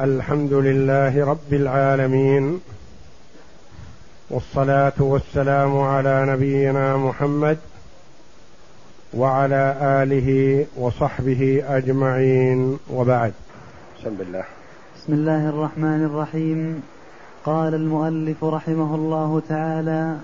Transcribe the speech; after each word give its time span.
الحمد 0.00 0.52
لله 0.52 1.24
رب 1.26 1.52
العالمين 1.52 2.60
والصلاة 4.30 4.92
والسلام 4.98 5.78
على 5.78 6.26
نبينا 6.28 6.96
محمد 6.96 7.58
وعلى 9.14 9.76
آله 9.80 10.66
وصحبه 10.76 11.62
أجمعين 11.68 12.78
وبعد. 12.90 13.32
بسم 14.00 14.16
الله. 14.20 14.44
بسم 14.96 15.12
الله 15.12 15.48
الرحمن 15.48 16.04
الرحيم. 16.04 16.82
قال 17.44 17.74
المؤلف 17.74 18.44
رحمه 18.44 18.94
الله 18.94 19.42
تعالى 19.48 20.16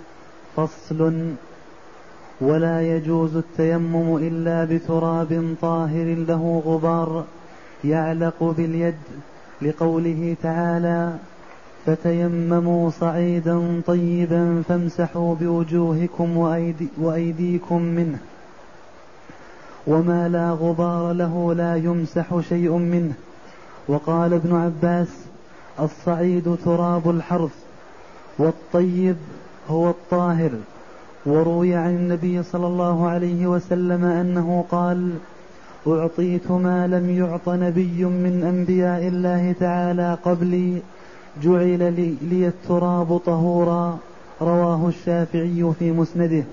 فصل 0.57 1.31
ولا 2.41 2.97
يجوز 2.97 3.37
التيمم 3.37 4.17
إلا 4.17 4.65
بتراب 4.65 5.55
طاهر 5.61 6.15
له 6.29 6.63
غبار 6.67 7.25
يعلق 7.85 8.55
باليد. 8.57 8.95
لقوله 9.65 10.37
تعالى 10.43 11.13
فتيمموا 11.87 12.91
صعيدا 12.91 13.81
طيبا 13.87 14.63
فامسحوا 14.69 15.35
بوجوهكم 15.35 16.37
وأيدي 16.37 16.89
وأيديكم 16.99 17.83
منه 17.83 18.19
وما 19.87 20.29
لا 20.29 20.51
غبار 20.51 21.13
له 21.13 21.55
لا 21.55 21.77
يمسح 21.77 22.41
شيء 22.49 22.73
منه. 22.77 23.13
وقال 23.89 24.33
ابن 24.33 24.57
عباس 24.57 25.09
الصعيد 25.81 26.57
تراب 26.65 27.11
الحرث 27.11 27.55
والطيب 28.39 29.17
هو 29.71 29.91
الطاهر. 29.91 30.51
وروي 31.27 31.75
عن 31.75 31.91
النبي 31.91 32.43
صلى 32.43 32.67
الله 32.67 33.09
عليه 33.09 33.47
وسلم 33.47 34.05
أنه 34.05 34.65
قال 34.71 35.11
أعطيت 35.87 36.51
ما 36.51 36.87
لم 36.87 37.11
يعط 37.11 37.49
نبي 37.49 38.05
من 38.05 38.45
أنبياء 38.45 39.09
الله 39.09 39.55
تعالى 39.61 40.19
قبلي. 40.25 40.83
جعل 41.43 41.93
لي, 41.93 42.15
لي 42.23 42.47
التراب 42.49 43.17
طهورا. 43.17 43.99
رواه 44.43 44.89
الشافعي 44.89 45.73
في 45.79 45.93
مسنده. 45.93 46.45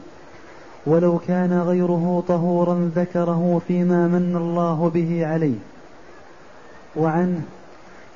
ولو 0.85 1.19
كان 1.27 1.61
غيره 1.61 2.23
طهورا 2.27 2.91
ذكره 2.95 3.61
فيما 3.67 4.07
من 4.07 4.35
الله 4.35 4.91
به 4.93 5.25
عليه. 5.25 5.59
وعنه 6.95 7.41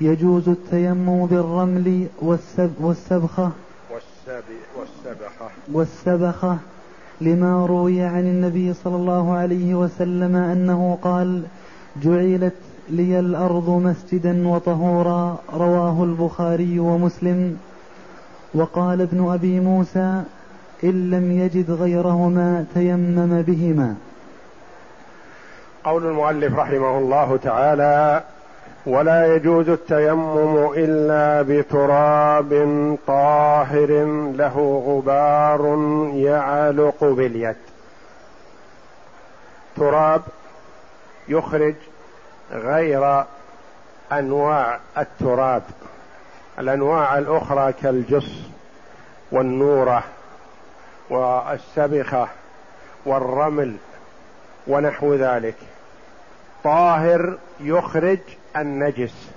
يجوز 0.00 0.48
التيمم 0.48 1.26
بالرمل 1.26 2.06
والسب 2.22 2.72
والسبخة. 2.80 3.50
والسبخة. 4.76 5.48
والسبخة. 5.72 6.58
لما 7.20 7.66
روي 7.66 8.02
عن 8.02 8.20
النبي 8.20 8.74
صلى 8.74 8.96
الله 8.96 9.32
عليه 9.32 9.74
وسلم 9.74 10.36
أنه 10.36 10.98
قال 11.02 11.42
جعلت 12.02 12.54
لي 12.90 13.18
الأرض 13.18 13.70
مسجدا 13.70 14.48
وطهورا 14.48 15.38
رواه 15.54 16.04
البخاري 16.04 16.78
ومسلم. 16.78 17.56
وقال 18.54 19.00
ابن 19.00 19.32
أبي 19.32 19.60
موسى 19.60 20.22
إن 20.84 21.10
لم 21.10 21.32
يجد 21.32 21.70
غيرهما 21.70 22.64
تيمم 22.74 23.42
بهما. 23.42 23.94
قول 25.84 26.06
المؤلف 26.06 26.54
رحمه 26.54 26.98
الله 26.98 27.36
تعالى 27.36 28.22
ولا 28.86 29.34
يجوز 29.34 29.68
التيمم 29.68 30.72
إلا 30.76 31.42
بتراب 31.42 32.50
طاهر 33.06 34.04
له 34.36 34.82
غبار 34.86 35.78
يعلق 36.14 37.04
باليد. 37.04 37.56
تراب 39.76 40.22
يخرج 41.28 41.74
غير 42.52 43.24
أنواع 44.12 44.78
التراب 44.98 45.62
الأنواع 46.58 47.18
الأخرى 47.18 47.72
كالجص 47.72 48.30
والنورة 49.32 50.04
والسبخة 51.10 52.28
والرمل 53.06 53.76
ونحو 54.66 55.14
ذلك. 55.14 55.56
طاهر 56.64 57.38
يخرج 57.60 58.18
النجس 58.56 59.30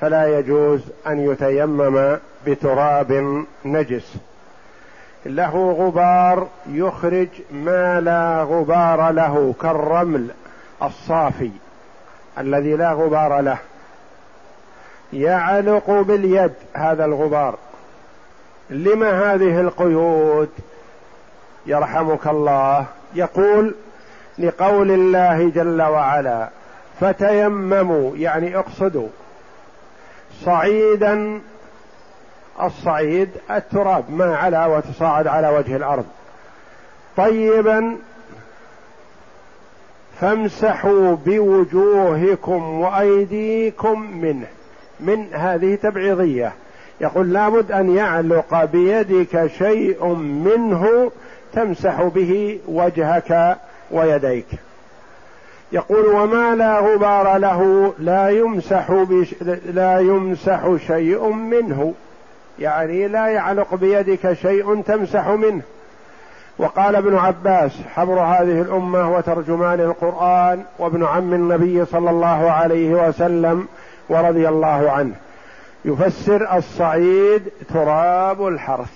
فلا 0.00 0.38
يجوز 0.38 0.80
أن 1.06 1.30
يتيمم 1.30 2.18
بتراب 2.46 3.44
نجس. 3.64 4.16
له 5.26 5.76
غبار 5.78 6.48
يخرج 6.66 7.28
ما 7.50 8.00
لا 8.00 8.42
غبار 8.42 9.10
له 9.10 9.54
كالرمل 9.62 10.30
الصافي 10.82 11.50
الذي 12.38 12.76
لا 12.76 12.92
غبار 12.92 13.40
له. 13.40 13.58
يعلق 15.12 15.90
باليد 15.90 16.52
هذا 16.74 17.04
الغبار. 17.04 17.58
لما 18.70 19.34
هذه 19.34 19.60
القيود؟ 19.60 20.50
يرحمك 21.66 22.26
الله. 22.26 22.86
يقول 23.14 23.74
لقول 24.38 24.90
الله 24.90 25.50
جل 25.54 25.82
وعلا 25.82 26.48
فتيمموا 27.00 28.16
يعني 28.16 28.58
اقصدوا. 28.58 29.08
صعيدا 30.44 31.40
الصعيد 32.62 33.28
التراب 33.50 34.10
ما 34.10 34.36
على 34.36 34.66
وتصاعد 34.66 35.26
على 35.26 35.48
وجه 35.48 35.76
الأرض. 35.76 36.04
طيبا 37.16 37.96
فامسحوا 40.20 41.16
بوجوهكم 41.26 42.80
وأيديكم 42.80 44.00
منه 44.00 44.46
من 45.00 45.34
هذه 45.34 45.74
تبعيضية. 45.74 46.52
يقول 47.00 47.32
لابد 47.32 47.72
أن 47.72 47.96
يعلق 47.96 48.64
بيدك 48.64 49.46
شيء 49.58 50.06
منه 50.14 51.10
تمسح 51.52 52.02
به 52.02 52.60
وجهك 52.68 53.58
ويديك. 53.90 54.46
يقول 55.74 56.06
وما 56.06 56.54
لا 56.54 56.78
غبار 56.78 57.36
له 57.36 57.92
لا 57.98 58.28
يمسح 58.28 58.92
بش 58.92 59.34
لا 59.66 59.98
يمسح 59.98 60.76
شيء 60.86 61.28
منه. 61.28 61.94
يعني 62.58 63.08
لا 63.08 63.26
يعلق 63.26 63.74
بيدك 63.74 64.32
شيء 64.32 64.82
تمسح 64.82 65.28
منه. 65.28 65.62
وقال 66.58 66.96
ابن 66.96 67.16
عباس 67.16 67.72
حبر 67.94 68.20
هذه 68.20 68.62
الأمة 68.62 69.16
وترجمان 69.16 69.80
القرآن 69.80 70.62
وابن 70.78 71.04
عم 71.04 71.34
النبي 71.34 71.84
صلى 71.84 72.10
الله 72.10 72.50
عليه 72.50 73.08
وسلم 73.08 73.68
ورضي 74.08 74.48
الله 74.48 74.90
عنه. 74.90 75.14
يفسر 75.84 76.56
الصعيد 76.56 77.42
تراب 77.74 78.46
الحرث. 78.46 78.92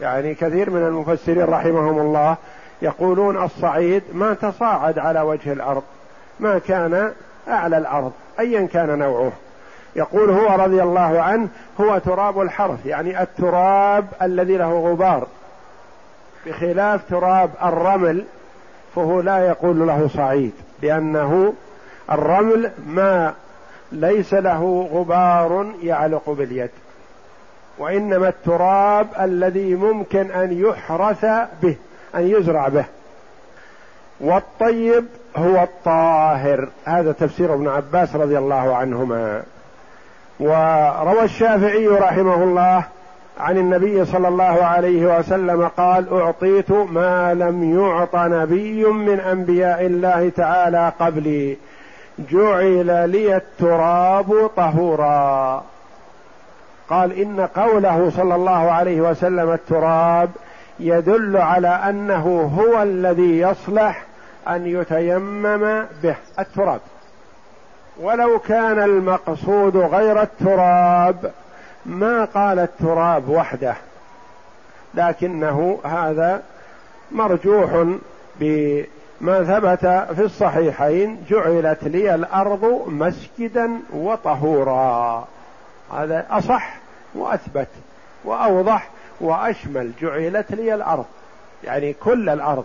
يعني 0.00 0.34
كثير 0.34 0.70
من 0.70 0.82
المفسرين 0.86 1.44
رحمهم 1.44 1.98
الله 1.98 2.36
يقولون 2.84 3.44
الصعيد 3.44 4.02
ما 4.12 4.34
تصاعد 4.34 4.98
على 4.98 5.20
وجه 5.20 5.52
الأرض 5.52 5.82
ما 6.40 6.58
كان 6.58 7.12
أعلى 7.48 7.78
الأرض 7.78 8.12
ايا 8.40 8.66
كان 8.66 8.98
نوعه. 8.98 9.32
يقول 9.96 10.30
هو 10.30 10.64
رضي 10.64 10.82
الله 10.82 11.22
عنه 11.22 11.48
هو 11.80 11.98
تراب 11.98 12.40
الحرث 12.40 12.86
يعني 12.86 13.22
التراب 13.22 14.06
الذي 14.22 14.56
له 14.56 14.90
غبار. 14.90 15.26
بخلاف 16.46 17.00
تراب 17.10 17.50
الرمل 17.62 18.24
فهو 18.94 19.20
لا 19.20 19.38
يقول 19.48 19.86
له 19.86 20.08
صعيد 20.14 20.52
لأنه 20.82 21.52
الرمل 22.12 22.70
ما 22.86 23.34
ليس 23.92 24.34
له 24.34 24.88
غبار 24.92 25.66
يعلق 25.82 26.30
باليد. 26.30 26.70
وإنما 27.78 28.28
التراب 28.28 29.06
الذي 29.20 29.74
ممكن 29.74 30.30
أن 30.30 30.52
يحرث 30.52 31.26
به. 31.62 31.76
أن 32.16 32.28
يزرع 32.28 32.68
به. 32.68 32.84
والطيب 34.20 35.04
هو 35.36 35.62
الطاهر. 35.62 36.68
هذا 36.84 37.12
تفسير 37.12 37.54
ابن 37.54 37.68
عباس 37.68 38.16
رضي 38.16 38.38
الله 38.38 38.76
عنهما. 38.76 39.42
وروى 40.40 41.22
الشافعي 41.22 41.88
رحمه 41.88 42.42
الله 42.42 42.84
عن 43.40 43.58
النبي 43.58 44.04
صلى 44.04 44.28
الله 44.28 44.64
عليه 44.64 45.18
وسلم 45.18 45.68
قال 45.76 46.20
أعطيت 46.20 46.70
ما 46.70 47.34
لم 47.34 47.80
يعط 47.80 48.16
نبي 48.16 48.84
من 48.84 49.20
أنبياء 49.20 49.86
الله 49.86 50.32
تعالى 50.36 50.92
قبلي. 51.00 51.56
جعل 52.18 53.10
لي 53.10 53.36
التراب 53.36 54.50
طهورا. 54.56 55.64
قال 56.90 57.20
إن 57.20 57.40
قوله 57.40 58.10
صلى 58.16 58.34
الله 58.34 58.70
عليه 58.70 59.00
وسلم 59.00 59.52
التراب 59.52 60.30
يدل 60.80 61.36
على 61.36 61.68
أنه 61.68 62.52
هو 62.58 62.82
الذي 62.82 63.38
يصلح 63.38 64.04
أن 64.48 64.66
يتيمم 64.66 65.84
به 66.02 66.16
التراب. 66.38 66.80
ولو 68.00 68.38
كان 68.38 68.82
المقصود 68.82 69.76
غير 69.76 70.22
التراب 70.22 71.32
ما 71.86 72.24
قال 72.24 72.58
التراب 72.58 73.28
وحده. 73.28 73.74
لكنه 74.94 75.78
هذا 75.84 76.42
مرجوح 77.12 77.70
ما 79.20 79.44
ثبت 79.44 79.86
في 80.16 80.22
الصحيحين 80.24 81.24
جعلت 81.30 81.84
لي 81.84 82.14
الأرض 82.14 82.84
مسجدا 82.86 83.70
وطهورا. 83.92 85.28
هذا 85.96 86.26
أصح 86.30 86.76
وأثبت 87.14 87.68
وأوضح 88.24 88.88
وأشمل 89.20 89.92
جعلت 90.00 90.52
لي 90.52 90.74
الأرض 90.74 91.06
يعني 91.64 91.92
كل 91.92 92.28
الأرض. 92.28 92.64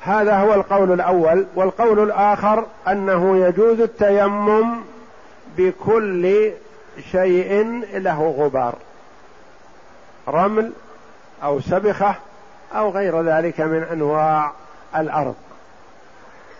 هذا 0.00 0.36
هو 0.36 0.54
القول 0.54 0.92
الأول 0.92 1.46
والقول 1.54 2.02
الآخر 2.02 2.66
أنه 2.88 3.46
يجوز 3.46 3.80
التيمم 3.80 4.74
بكل 5.56 6.52
شيء 7.10 7.82
له 7.92 8.34
غبار 8.38 8.74
رمل 10.28 10.72
أو 11.42 11.60
سبخة 11.60 12.14
أو 12.74 12.90
غير 12.90 13.22
ذلك 13.22 13.60
من 13.60 13.82
أنواع 13.82 14.52
الأرض. 14.96 15.34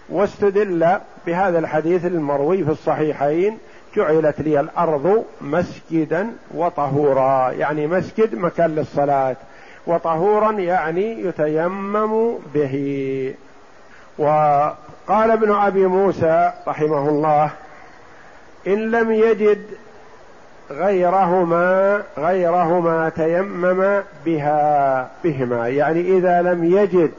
واستدل 0.08 0.98
بهذا 1.26 1.58
الحديث 1.58 2.04
المروي 2.04 2.64
في 2.64 2.70
الصحيحين 2.70 3.58
جعلت 3.96 4.40
لي 4.40 4.60
الأرض 4.60 5.24
مسجدا 5.40 6.30
وطهورا 6.54 7.50
يعني 7.50 7.86
مسجد 7.86 8.34
مكان 8.34 8.74
للصلاة. 8.74 9.36
وطهورا 9.86 10.52
يعني 10.52 11.20
يتيمم 11.20 12.34
به. 12.54 13.34
وقال 14.18 15.30
ابن 15.30 15.52
أبي 15.52 15.86
موسى 15.86 16.52
رحمه 16.68 17.08
الله 17.08 17.50
إن 18.66 18.90
لم 18.90 19.12
يجد 19.12 19.62
غيرهما 20.70 22.02
غيرهما 22.18 23.08
تيمم 23.08 24.02
بها 24.24 25.08
بهما. 25.24 25.68
يعني 25.68 26.00
إذا 26.00 26.42
لم 26.42 26.64
يجد 26.64 27.10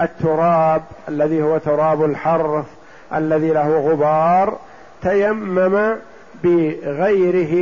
التراب 0.00 0.82
الذي 1.08 1.42
هو 1.42 1.58
تراب 1.58 2.04
الحرث 2.04 2.66
الذي 3.14 3.50
له 3.50 3.80
غبار 3.80 4.58
تيمم 5.02 5.96
بغيره 6.44 7.54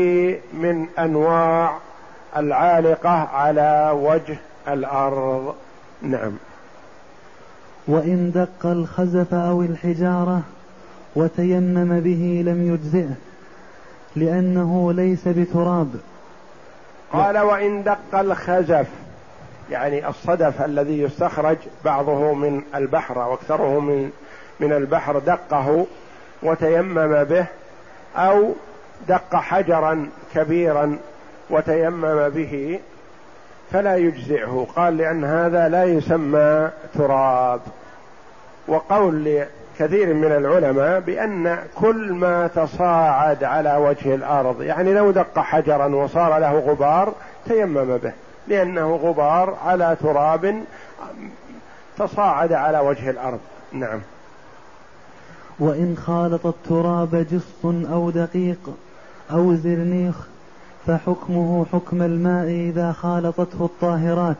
من 0.52 0.87
أنواع 0.98 1.78
العالقة 2.37 3.10
على 3.10 3.90
وجه 3.94 4.38
الأرض. 4.69 5.54
نعم. 6.02 6.32
وإن 7.88 8.32
دق 8.34 8.70
الخزف 8.70 9.34
أو 9.34 9.62
الحجارة 9.62 10.40
وتيمم 11.16 12.00
به 12.00 12.42
لم 12.46 12.75
يجزئه 12.75 13.14
لأنه 14.16 14.93
ليس 14.93 15.28
بتراب. 15.28 15.88
قال 17.12 17.38
وإن 17.38 17.82
دق 17.82 18.19
الخزف 18.20 18.86
يعني 19.70 20.08
الصدف 20.08 20.62
الذي 20.62 21.00
يستخرج 21.00 21.56
بعضه 21.84 22.34
من 22.34 22.62
البحر 22.75 23.19
واكثره 23.19 23.81
من 23.81 24.10
من 24.60 24.72
البحر 24.72 25.19
دقه 25.19 25.86
وتيمم 26.42 27.25
به 27.25 27.46
أو 28.16 28.52
دق 29.08 29.37
حجرا 29.37 30.08
كبيرا 30.34 30.98
وتيمم 31.50 32.28
به 32.28 32.81
فلا 33.72 33.96
يجزئه. 33.96 34.66
قال 34.76 34.96
لأن 34.96 35.25
هذا 35.25 35.69
لا 35.69 35.84
يسمى 35.84 36.70
تراب. 36.94 37.60
وقول 38.69 39.44
كثير 39.78 40.14
من 40.14 40.32
العلماء 40.32 41.00
بأن 41.00 41.58
كل 41.75 42.12
ما 42.12 42.46
تصاعد 42.46 43.44
على 43.44 43.76
وجه 43.76 44.14
الأرض 44.14 44.62
يعني 44.62 44.94
لو 44.94 45.10
دق 45.10 45.38
حجرا 45.38 45.86
وصار 45.86 46.38
له 46.38 46.58
غبار 46.58 47.12
تيمم 47.48 47.96
به 47.96 48.12
لأنه 48.48 48.96
غبار 48.96 49.56
على 49.66 49.96
تراب 50.02 50.62
تصاعد 51.98 52.52
على 52.52 52.78
وجه 52.78 53.10
الأرض. 53.10 53.40
نعم. 53.72 54.00
وإن 55.60 55.96
خالط 56.06 56.46
التراب 56.46 57.26
جص 57.30 57.64
أو 57.64 58.10
دقيق 58.10 58.70
أو 59.30 59.54
زرنيخ 59.54 60.14
فحكمه 60.86 61.66
حكم 61.72 62.02
الماء 62.02 62.46
إذا 62.46 62.92
خالطته 62.92 63.64
الطاهرات. 63.64 64.36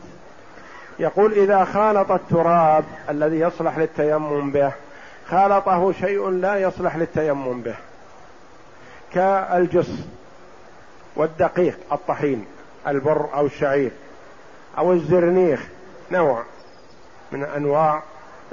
يقول 0.99 1.32
إذا 1.32 1.64
خالط 1.64 2.11
التراب 2.11 2.84
الذي 3.08 3.40
يصلح 3.40 3.78
للتيمم 3.78 4.50
به 4.50 4.72
خالطه 5.28 5.93
شيء 5.93 6.31
لا 6.31 6.56
يصلح 6.56 6.96
للتيمم 6.96 7.61
به 7.61 7.75
كالجص 9.14 9.90
والدقيق 11.17 11.78
الطحين 11.93 12.44
البر 12.87 13.28
أو 13.34 13.46
الشعير 13.46 13.90
أو 14.78 14.93
الزرنيخ 14.93 15.69
نوع 16.12 16.43
من 17.32 17.43
أنواع 17.44 18.02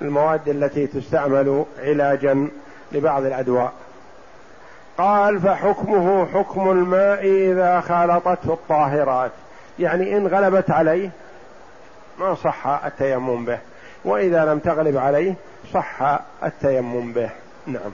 المواد 0.02 0.50
التي 0.50 0.88
تستعمل 0.88 1.66
علاجا 1.80 2.48
لبعض 2.92 3.26
الأدواء. 3.26 3.74
قال 4.98 5.42
فحكمه 5.42 6.26
حكم 6.26 6.72
الماء 6.72 7.26
إذا 7.26 7.82
خالطته 7.82 8.54
الطاهرات. 8.54 9.32
يعني 9.80 10.18
إن 10.18 10.28
غلبت 10.28 10.72
عليه 10.72 11.10
ما 12.20 12.36
صح 12.36 12.68
التيمم 12.86 13.46
به 13.46 13.60
وإذا 14.06 14.46
لم 14.46 14.60
تغلب 14.60 14.98
عليه 14.98 15.34
صح 15.74 16.20
التيمم 16.44 17.14
به. 17.14 17.30
نعم. 17.68 17.92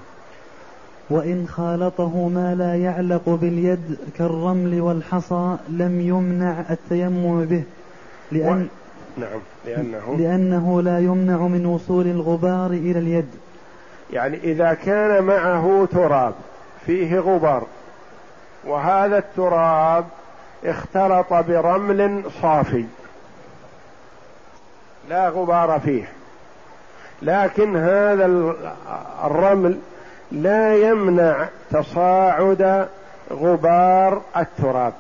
وإن 1.09 1.47
خالطه 1.47 2.27
ما 2.27 2.55
لا 2.55 2.75
يعلق 2.75 3.29
باليد 3.29 3.97
كالرمل 4.17 4.81
والحصى 4.81 5.57
لم 5.69 6.01
يمنع 6.01 6.55
التيمم 6.69 7.45
به 7.45 7.63
لأن. 8.31 8.67
نعم 9.17 9.39
لأنه 9.65 10.15
لأنه 10.19 10.81
لا 10.81 10.99
يمنع 10.99 11.37
من 11.37 11.65
وصول 11.65 12.07
الغبار 12.07 12.71
إلى 12.71 12.99
اليد. 12.99 13.29
يعني 14.13 14.37
إذا 14.37 14.73
كان 14.73 15.23
معه 15.23 15.87
تراب 15.91 16.33
فيه 16.85 17.19
غبار 17.19 17.63
وهذا 18.65 19.17
التراب 19.17 20.05
اختلط 20.65 21.33
برمل 21.33 22.23
صافي 22.41 22.85
لا 25.09 25.29
غبار 25.29 25.79
فيه. 25.79 26.09
لكن 27.21 27.75
هذا 27.75 28.25
الرمل 29.23 29.77
لا 30.31 30.75
يمنع 30.75 31.47
تصاعد 31.71 32.87
غبار 33.31 34.21
التراب 34.37 34.93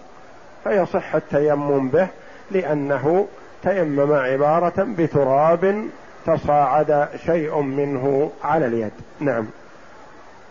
فيصح 0.63 1.15
التيمم 1.15 1.89
به 1.89 2.07
لأنه 2.51 3.27
تيمم 3.63 4.11
عبارة 4.11 4.83
بتراب 4.97 5.83
تصاعد 6.25 7.07
شيء 7.25 7.61
منه 7.61 8.31
على 8.43 8.65
اليد. 8.65 8.91
نعم. 9.19 9.45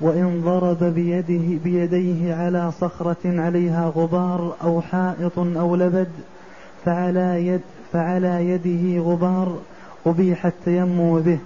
وإن 0.00 0.42
ضرب 0.44 0.84
بيده 0.84 1.58
بيديه 1.64 2.34
على 2.34 2.72
صخرة 2.72 3.16
عليها 3.24 3.92
غبار 3.96 4.54
أو 4.62 4.80
حائط 4.80 5.38
أو 5.38 5.76
لبد 5.76 6.10
فعلى 6.84 7.46
يد 7.46 7.60
فعلى 7.92 8.48
يده 8.48 9.02
غبار 9.02 9.58
أبيح 10.06 10.46
التيمم 10.46 11.20
به. 11.20 11.38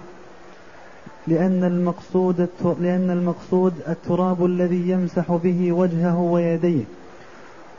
لأن 1.27 1.63
المقصود 1.63 2.47
لأن 2.79 3.09
المقصود 3.11 3.73
التراب 3.87 4.45
الذي 4.45 4.89
يمسح 4.89 5.31
به 5.31 5.71
وجهه 5.71 6.19
ويديه. 6.19 6.83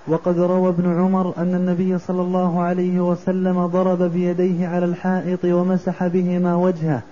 وقد 0.09 0.39
روى 0.39 0.69
ابن 0.69 1.01
عمر 1.01 1.35
أن 1.39 1.55
النبي 1.55 1.99
صلى 1.99 2.23
الله 2.23 2.63
عليه 2.63 3.01
وسلم 3.01 3.67
ضرب 3.67 4.03
بيديه 4.03 4.69
على 4.69 4.85
الحائط 4.85 5.45
ومسح 5.45 6.07
بهما 6.07 6.57
وجهه 6.57 7.03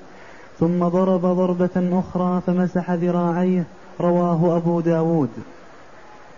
ثم 0.61 0.88
ضرب 0.88 1.21
ضربة 1.21 2.00
أخرى 2.00 2.43
فمسح 2.47 2.91
ذراعيه 2.91 3.65
رواه 4.00 4.57
أبو 4.57 4.81
داود. 4.81 5.31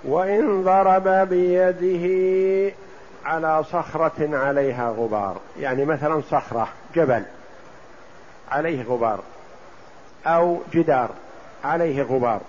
وإن 0.05 0.65
ضرب 0.65 1.29
بيده 1.29 2.75
على 3.25 3.65
صخرة 3.65 4.37
عليها 4.37 4.91
غبار 4.91 5.37
يعني 5.61 5.85
مثلا 5.85 6.21
صخرة 6.21 6.69
جبل 6.95 7.23
عليه 8.50 8.83
غبار 8.83 9.21
أو 10.27 10.59
جدار 10.75 11.11
عليه 11.65 12.03
غبار. 12.03 12.41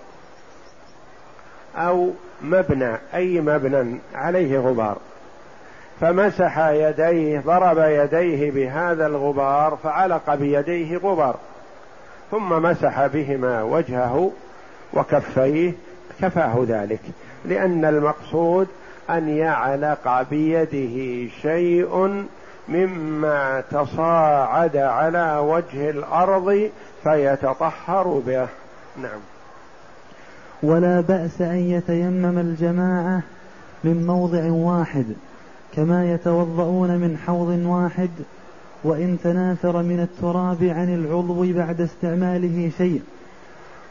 أو 1.76 2.10
مبنى 2.42 2.96
أي 3.14 3.40
مبنى 3.40 3.98
عليه 4.14 4.58
غبار. 4.58 4.98
فمسح 6.00 6.58
يديه 6.58 7.40
ضرب 7.40 7.78
يديه 7.78 8.50
بهذا 8.50 9.06
الغبار 9.06 9.78
فعلق 9.82 10.34
بيديه 10.34 10.96
غبار. 10.96 11.36
ثم 12.30 12.48
مسح 12.62 13.06
بهما 13.06 13.62
وجهه 13.62 14.32
وكفيه 14.94 15.72
كفاه 16.20 16.64
ذلك. 16.68 17.00
لأن 17.44 17.84
المقصود 17.84 18.68
أن 19.10 19.28
يعلق 19.28 20.22
بيده 20.30 21.28
شيء 21.42 22.24
مما 22.68 23.62
تصاعد 23.70 24.76
على 24.76 25.38
وجه 25.38 25.90
الأرض 25.90 26.70
فيتطهر 27.02 28.22
به. 28.26 28.48
نعم. 28.96 29.20
ولا 30.62 31.00
بأس 31.00 31.40
أن 31.40 31.56
يتيمم 31.56 32.38
الجماعة 32.38 33.22
من 33.84 34.06
موضع 34.06 34.50
واحد 34.50 35.04
كما 35.74 36.12
يتوضؤون 36.12 36.96
من 36.96 37.16
حوض 37.26 37.48
واحد 37.66 38.10
وإن 38.84 39.18
تناثر 39.24 39.82
من 39.82 40.00
التراب 40.00 40.64
عن 40.64 40.94
العضو 40.94 41.52
بعد 41.52 41.80
استعماله 41.80 42.70
شيء. 42.78 43.02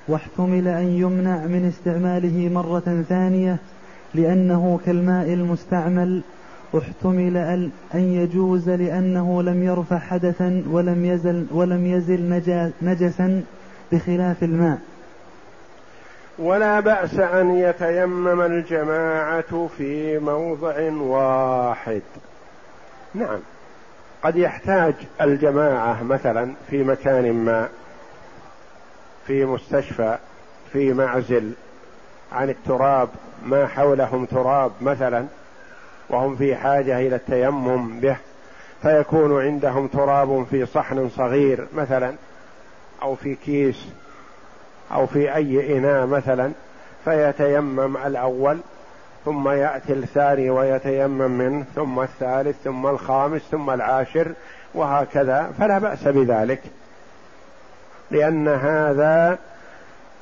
واحتمل 0.08 0.68
أن 0.68 0.88
يمنع 0.88 1.46
من 1.46 1.66
استعماله 1.66 2.50
مرة 2.54 3.04
ثانية 3.10 3.58
لأنه 4.14 4.80
كالماء 4.86 5.34
المستعمل. 5.34 6.22
احتمل 6.78 7.38
أن 7.96 8.02
يجوز 8.02 8.70
لأنه 8.70 9.44
لم 9.44 9.64
يرفع 9.64 9.98
حدثا 9.98 10.64
ولم 10.72 11.06
يزل 11.06 11.46
ولم 11.52 11.86
يزل 11.86 12.42
نجسا 12.82 13.42
بخلاف 13.92 14.44
الماء. 14.44 14.80
ولا 16.40 16.80
بأس 16.80 17.20
أن 17.20 17.58
يتيمم 17.58 18.42
الجماعة 18.42 19.70
في 19.78 20.20
موضع 20.20 20.92
واحد. 20.92 22.02
نعم. 23.14 23.40
قد 24.24 24.36
يحتاج 24.36 24.94
الجماعة 25.22 26.04
مثلا 26.04 26.54
في 26.70 26.84
مكان 26.84 27.34
ما 27.34 27.70
في 29.28 29.46
مستشفى 29.46 30.18
في 30.74 30.94
معزل 30.94 31.52
عن 32.32 32.50
التراب 32.50 33.10
ما 33.46 33.68
حولهم 33.68 34.26
تراب 34.26 34.72
مثلا 34.82 35.26
وهم 36.10 36.36
في 36.36 36.56
حاجة 36.56 37.00
إلى 37.00 37.16
التيمم 37.16 38.00
به 38.00 38.18
فيكون 38.82 39.42
عندهم 39.42 39.88
تراب 39.88 40.46
في 40.52 40.66
صحن 40.66 41.10
صغير 41.10 41.68
مثلا 41.74 42.14
أو 43.02 43.16
في 43.16 43.36
كيس 43.36 43.86
أو 44.92 45.06
في 45.06 45.36
أي 45.36 45.78
إناء 45.78 46.06
مثلا 46.06 46.52
فيتيمم 47.06 47.98
الأول 47.98 48.60
ثم 49.26 49.50
يأتي 49.50 49.94
الثاني 49.94 50.50
ويتيمم 50.50 51.32
منه 51.32 51.66
ثم 51.76 52.00
الثالث 52.00 52.56
ثم 52.64 52.88
الخامس 52.88 53.42
ثم 53.52 53.70
العاشر 53.70 54.32
وهكذا. 54.74 55.52
فلا 55.60 55.80
بأس 55.80 56.04
بذلك. 56.04 56.62
لأن 58.12 58.48
هذا 58.48 59.38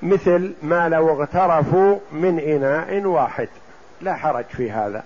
مثل 0.01 0.53
ما 0.63 0.89
لو 0.89 1.09
اغترفوا 1.09 1.97
من 2.11 2.39
إناء 2.39 3.05
واحد. 3.05 3.49
لا 4.01 4.15
حرج 4.15 4.45
في 4.45 4.71
هذا. 4.71 5.03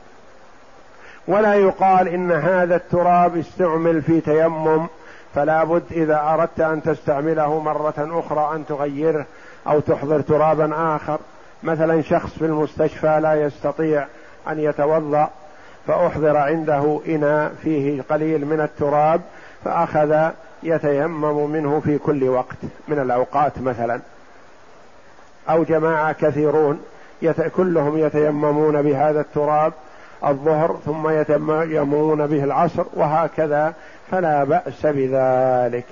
ولا 1.28 1.54
يقال 1.54 2.08
إن 2.08 2.32
هذا 2.32 2.76
التراب 2.76 3.38
استعمل 3.38 4.02
في 4.02 4.22
تيمم. 4.22 4.88
فلا 5.36 5.64
بد 5.64 5.84
إذا 5.92 6.22
أردت 6.22 6.60
أن 6.60 6.84
تستعمله 6.84 7.60
مرة 7.60 7.94
أخرى 7.98 8.56
أن 8.56 8.66
تغيره. 8.66 9.26
أو 9.68 9.80
تحضر 9.80 10.22
ترابا 10.22 10.96
آخر. 10.96 11.20
مثلا 11.64 12.02
شخص 12.02 12.30
في 12.30 12.46
المستشفى 12.46 13.20
لا 13.22 13.34
يستطيع 13.34 14.06
أن 14.48 14.60
يتوضأ 14.60 15.30
فأحضر 15.88 16.38
عنده 16.38 17.00
إناء 17.08 17.54
فيه 17.64 18.02
قليل 18.10 18.46
من 18.46 18.62
التراب 18.62 19.22
فأخذ 19.66 20.30
يتيمم 20.64 21.52
منه 21.52 21.80
في 21.80 21.98
كل 21.98 22.30
وقت 22.30 22.58
من 22.88 23.00
الأوقات 23.00 23.60
مثلا. 23.62 24.00
أو 25.50 25.64
جماعة 25.64 26.12
كثيرون 26.12 26.80
يت... 27.22 27.42
كلهم 27.42 27.98
يتيممون 27.98 28.82
بهذا 28.82 29.22
التراب 29.22 29.74
الظهر 30.26 30.78
ثم 30.86 31.10
يتيممون 31.10 32.28
به 32.28 32.44
العصر 32.44 32.84
وهكذا 32.94 33.74
فلا 34.12 34.44
بأس 34.44 34.86
بذلك 34.86 35.86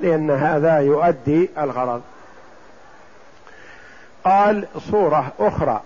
لأن 0.00 0.30
هذا 0.30 0.78
يؤدي 0.78 1.50
الغرض. 1.58 2.02
قال 4.26 4.66
صورة 4.90 5.32
أخرى. 5.38 5.80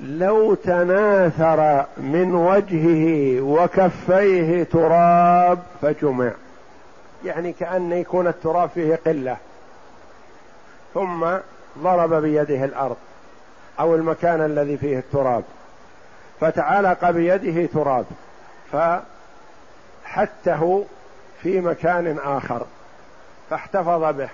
لو 0.00 0.54
تناثر 0.54 1.84
من 1.96 2.34
وجهه 2.34 3.40
وكفيه 3.40 4.64
تراب 4.64 5.58
فجمع. 5.82 6.30
يعني 7.24 7.52
كأن 7.52 7.92
يكون 7.92 8.26
التراب 8.26 8.70
فيه 8.74 9.00
قلة. 9.06 9.36
ثم 10.94 11.26
ضرب 11.78 12.14
بيده 12.14 12.64
الأرض 12.64 12.96
أو 13.80 13.94
المكان 13.94 14.44
الذي 14.44 14.76
فيه 14.76 14.98
التراب. 14.98 15.44
فتعلق 16.40 17.10
بيده 17.10 17.66
تراب. 17.66 18.04
فحته 18.72 20.84
في 21.42 21.60
مكان 21.60 22.18
آخر. 22.24 22.66
فاحتفظ 23.50 24.04
به. 24.04 24.28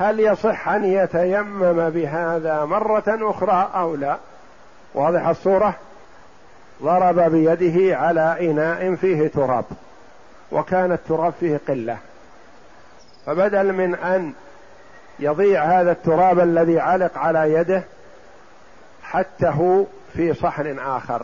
هل 0.00 0.20
يصح 0.20 0.68
أن 0.68 0.84
يتيمم 0.84 1.90
بهذا 1.90 2.64
مرة 2.64 3.04
أخرى 3.06 3.70
أو 3.74 3.94
لا؟ 3.96 4.16
واضح 4.94 5.26
الصورة؟ 5.26 5.74
ضرب 6.82 7.20
بيده 7.20 7.96
على 7.96 8.50
إناء 8.50 8.94
فيه 8.94 9.28
تراب 9.28 9.64
وكان 10.52 10.92
التراب 10.92 11.32
فيه 11.40 11.60
قلة. 11.68 11.98
فبدل 13.26 13.72
من 13.72 13.94
أن 13.94 14.32
يضيع 15.18 15.64
هذا 15.64 15.92
التراب 15.92 16.40
الذي 16.40 16.80
علق 16.80 17.18
على 17.18 17.52
يده 17.52 17.82
حتة 19.02 19.86
في 20.12 20.34
صحن 20.34 20.78
آخر 20.78 21.22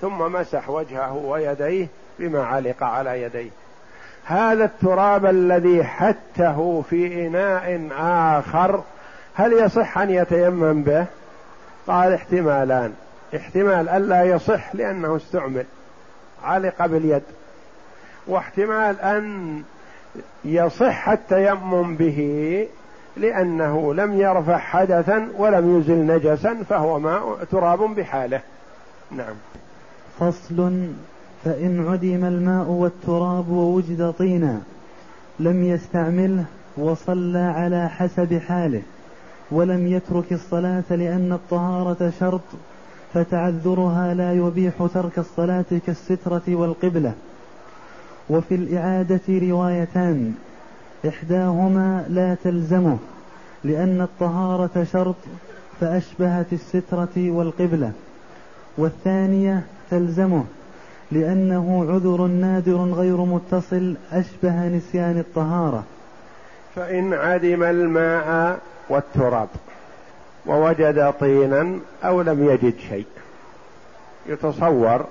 ثم 0.00 0.18
مسح 0.18 0.70
وجهه 0.70 1.12
ويديه 1.12 1.86
بما 2.18 2.44
علق 2.46 2.82
على 2.82 3.22
يديه. 3.22 3.50
هذا 4.28 4.64
التراب 4.64 5.26
الذي 5.26 5.84
حتة 5.84 6.82
في 6.90 7.26
إناء 7.26 7.88
آخر 8.38 8.82
هل 9.34 9.52
يصح 9.52 9.98
أن 9.98 10.10
يتيمم 10.10 10.82
به؟ 10.82 11.06
قال 11.86 12.12
احتمالان. 12.12 12.92
احتمال 13.36 13.88
الا 13.88 14.22
يصح 14.24 14.74
لأنه 14.74 15.16
استعمل 15.16 15.64
علق 16.44 16.86
باليد. 16.86 17.22
واحتمال 18.26 19.00
أن 19.00 19.62
يصح 20.44 21.08
التيمم 21.08 21.96
به 21.96 22.68
لأنه 23.16 23.94
لم 23.94 24.20
يرفع 24.20 24.58
حدثا 24.58 25.28
ولم 25.36 25.78
يزل 25.78 26.06
نجسا 26.06 26.64
فهو 26.68 26.98
ماء 26.98 27.44
تراب 27.50 27.94
بحاله. 27.94 28.40
نعم. 29.10 29.34
فصل 30.20 30.88
فإن 31.44 31.88
عدم 31.88 32.24
الماء 32.24 32.68
والتراب 32.68 33.48
ووجد 33.48 34.10
طينا 34.18 34.60
لم 35.40 35.64
يستعمله 35.64 36.44
وصلى 36.76 37.38
على 37.38 37.88
حسب 37.88 38.38
حاله 38.38 38.82
ولم 39.50 39.86
يترك 39.86 40.32
الصلاة 40.32 40.84
لأن 40.90 41.32
الطهارة 41.32 42.12
شرط 42.20 42.40
فتعذرها 43.14 44.14
لا 44.14 44.32
يبيح 44.32 44.86
ترك 44.94 45.18
الصلاة 45.18 45.64
كالسترة 45.86 46.42
والقبلة. 46.48 47.12
وفي 48.30 48.54
الإعادة 48.54 49.20
روايتان 49.28 50.34
إحداهما 51.08 52.04
لا 52.08 52.36
تلزمه 52.44 52.98
لأن 53.64 54.00
الطهارة 54.00 54.84
شرط 54.92 55.16
فأشبهت 55.80 56.52
السترة 56.52 57.08
والقبلة 57.16 57.92
والثانية 58.78 59.62
تلزمه 59.90 60.44
لأنه 61.12 61.86
عذر 61.90 62.26
نادر 62.26 62.76
غير 62.76 63.16
متصل 63.16 63.94
أشبه 64.12 64.68
نسيان 64.68 65.18
الطهارة. 65.18 65.84
فإن 66.74 67.14
عدم 67.14 67.62
الماء 67.62 68.58
والتراب 68.88 69.48
ووجد 70.46 71.14
طينا 71.20 71.78
أو 72.04 72.22
لم 72.22 72.48
يجد 72.48 72.74
شيء 72.88 73.06
يتصور 74.26 75.04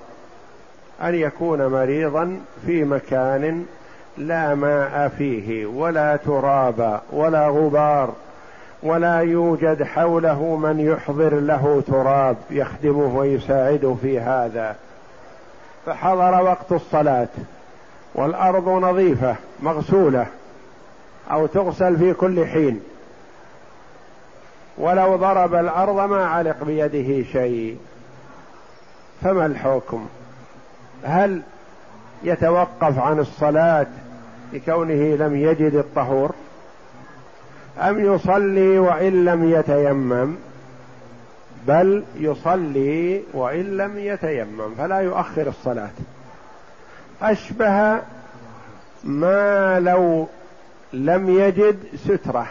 أن 1.01 1.16
يكون 1.16 1.68
مريضا 1.68 2.39
في 2.66 2.84
مكان 2.84 3.66
لا 4.18 4.56
ماء 4.56 5.12
فيه 5.18 5.66
ولا 5.66 6.16
تراب 6.16 7.01
ولا 7.12 7.48
غبار 7.48 8.13
ولا 8.84 9.20
يوجد 9.20 9.84
حوله 9.84 10.56
من 10.56 10.80
يحضر 10.80 11.39
له 11.39 11.84
تراب 11.88 12.38
يخدمه 12.51 13.18
ويساعده 13.18 13.96
في 14.01 14.20
هذا. 14.20 14.75
فحضر 15.88 16.44
وقت 16.44 16.72
الصلاة 16.72 17.27
والأرض 18.15 18.70
نظيفة 18.70 19.36
مغسولة 19.60 20.25
أو 21.32 21.46
تغسل 21.46 21.98
في 21.98 22.13
كل 22.13 22.46
حين. 22.46 22.82
ولو 24.77 25.15
ضرب 25.15 25.56
الأرض 25.56 26.10
ما 26.10 26.25
علق 26.25 26.63
بيده 26.63 27.24
شيء. 27.32 27.77
فما 29.22 29.46
الحكم؟ 29.46 30.08
هل 31.03 31.41
يتوقف 32.24 33.00
عن 33.00 33.20
الصلاة 33.20 33.88
لكونه 34.53 35.15
لم 35.15 35.36
يجد 35.36 35.74
الطهور؟ 35.74 36.32
أم 37.79 38.00
يصلي 38.00 38.79
وإن 38.79 39.25
لم 39.25 39.50
يتيمم؟ 39.50 40.36
بل 41.67 42.03
يصلي 42.15 43.24
وإن 43.33 43.77
لم 43.77 44.00
يتيمم 44.00 44.75
فلا 44.75 45.00
يؤخر 45.00 45.47
الصلاة. 45.47 45.89
أشبه 47.21 48.01
ما 49.03 49.79
لو 49.79 50.27
لم 50.93 51.29
يجد 51.29 51.79
سترة 51.95 52.47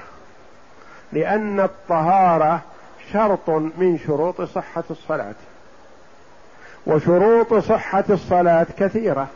لأن 1.13 1.61
الطهارة 1.61 2.61
شرط 3.13 3.51
من 3.51 3.99
شروط 4.07 4.43
صحة 4.43 4.85
الصلاة. 4.91 5.35
وشروط 6.87 7.55
صحة 7.55 8.05
الصلاة 8.11 8.67
كثيرة. 8.79 9.27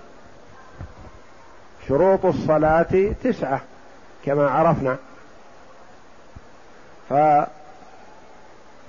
شروط 1.89 2.27
الصلاة 2.27 3.13
تسعة 3.25 3.61
كما 4.25 4.51
عرفنا. 4.51 4.97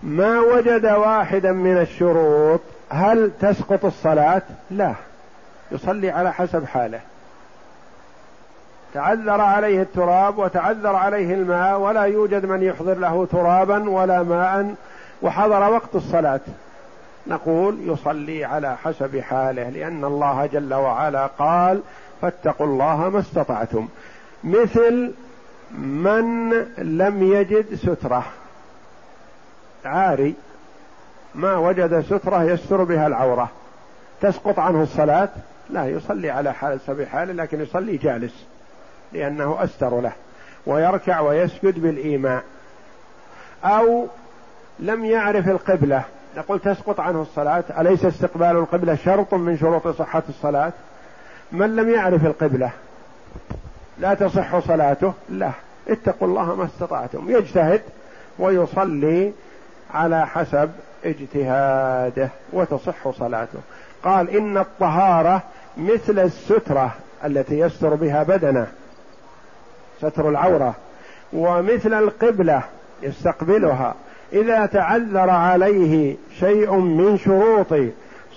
فما 0.02 0.40
وجد 0.40 0.86
واحدا 0.86 1.52
من 1.52 1.78
الشروط 1.78 2.62
هل 2.90 3.32
تسقط 3.40 3.86
الصلاة؟ 3.86 4.42
لا. 4.72 4.94
يصلي 5.72 6.10
على 6.10 6.34
حسب 6.34 6.66
حاله. 6.66 7.00
تعذر 8.94 9.42
عليه 9.42 9.82
التراب 9.82 10.38
وتعذر 10.38 10.96
عليه 10.96 11.34
الماء 11.34 11.80
ولا 11.80 12.04
يوجد 12.04 12.46
من 12.46 12.64
يحضر 12.64 12.94
له 12.94 13.28
ترابا 13.32 13.90
ولا 13.90 14.24
ماء 14.24 14.76
وحضر 15.22 15.72
وقت 15.72 15.96
الصلاة. 15.96 16.40
نقول 17.28 17.78
يصلي 17.90 18.46
على 18.46 18.78
حسب 18.78 19.20
حاله 19.20 19.70
لأن 19.70 20.04
الله 20.04 20.46
جل 20.46 20.74
وعلا 20.74 21.26
قال 21.28 21.82
فاتقوا 22.22 22.68
الله 22.68 23.10
ما 23.10 23.20
استطعتم. 23.20 23.88
مثل 24.44 25.14
من 25.78 26.50
لم 26.78 27.24
يجد 27.24 27.76
سترة. 27.76 28.24
عاري 29.86 30.36
ما 31.36 31.58
وجد 31.58 32.02
سترة 32.02 32.44
يستر 32.44 32.84
بها 32.84 33.08
العورة. 33.08 33.50
تسقط 34.22 34.60
عنه 34.60 34.84
الصلاة؟ 34.84 35.30
لا 35.70 35.86
يصلي 35.86 36.30
على 36.30 36.54
حسب 36.54 37.04
حاله 37.04 37.34
لكن 37.34 37.62
يصلي 37.62 37.98
جالس 37.98 38.46
لأنه 39.14 39.64
أستر 39.64 40.02
له 40.02 40.12
ويركع 40.66 41.20
ويسجد 41.20 41.80
بالإيماء. 41.80 42.44
أو 43.64 44.08
لم 44.80 45.06
يعرف 45.06 45.48
القبلة. 45.48 46.04
نقول 46.38 46.60
تسقط 46.60 47.00
عنه 47.00 47.22
الصلاة. 47.22 47.64
أليس 47.80 48.06
استقبال 48.06 48.58
القبلة 48.58 48.96
شرط 48.96 49.34
من 49.34 49.58
شروط 49.58 49.88
صحة 49.88 50.24
الصلاة؟ 50.30 50.74
من 51.52 51.76
لم 51.76 51.90
يعرف 51.90 52.26
القبلة؟ 52.26 52.72
لا 54.00 54.14
تصح 54.14 54.60
صلاته؟ 54.60 55.14
لا. 55.30 55.52
اتقوا 55.88 56.28
الله 56.28 56.56
ما 56.56 56.66
استطعتم. 56.66 57.30
يجتهد 57.30 57.82
ويصلي 58.40 59.34
على 59.94 60.28
حسب 60.28 60.70
اجتهاده 61.06 62.30
وتصح 62.54 63.10
صلاته. 63.10 63.60
قال 64.04 64.30
إن 64.30 64.58
الطهارة 64.58 65.42
مثل 65.78 66.20
السترة 66.20 66.94
التي 67.26 67.60
يستر 67.60 67.96
بها 67.96 68.24
بدنه 68.24 68.68
ستر 70.02 70.30
العورة 70.30 70.76
ومثل 71.34 71.94
القبلة 71.94 72.62
يستقبلها. 73.04 73.96
إذا 74.34 74.66
تعذر 74.66 75.30
عليه 75.30 76.16
شيء 76.40 76.76
من 76.76 77.18
شروط 77.18 77.74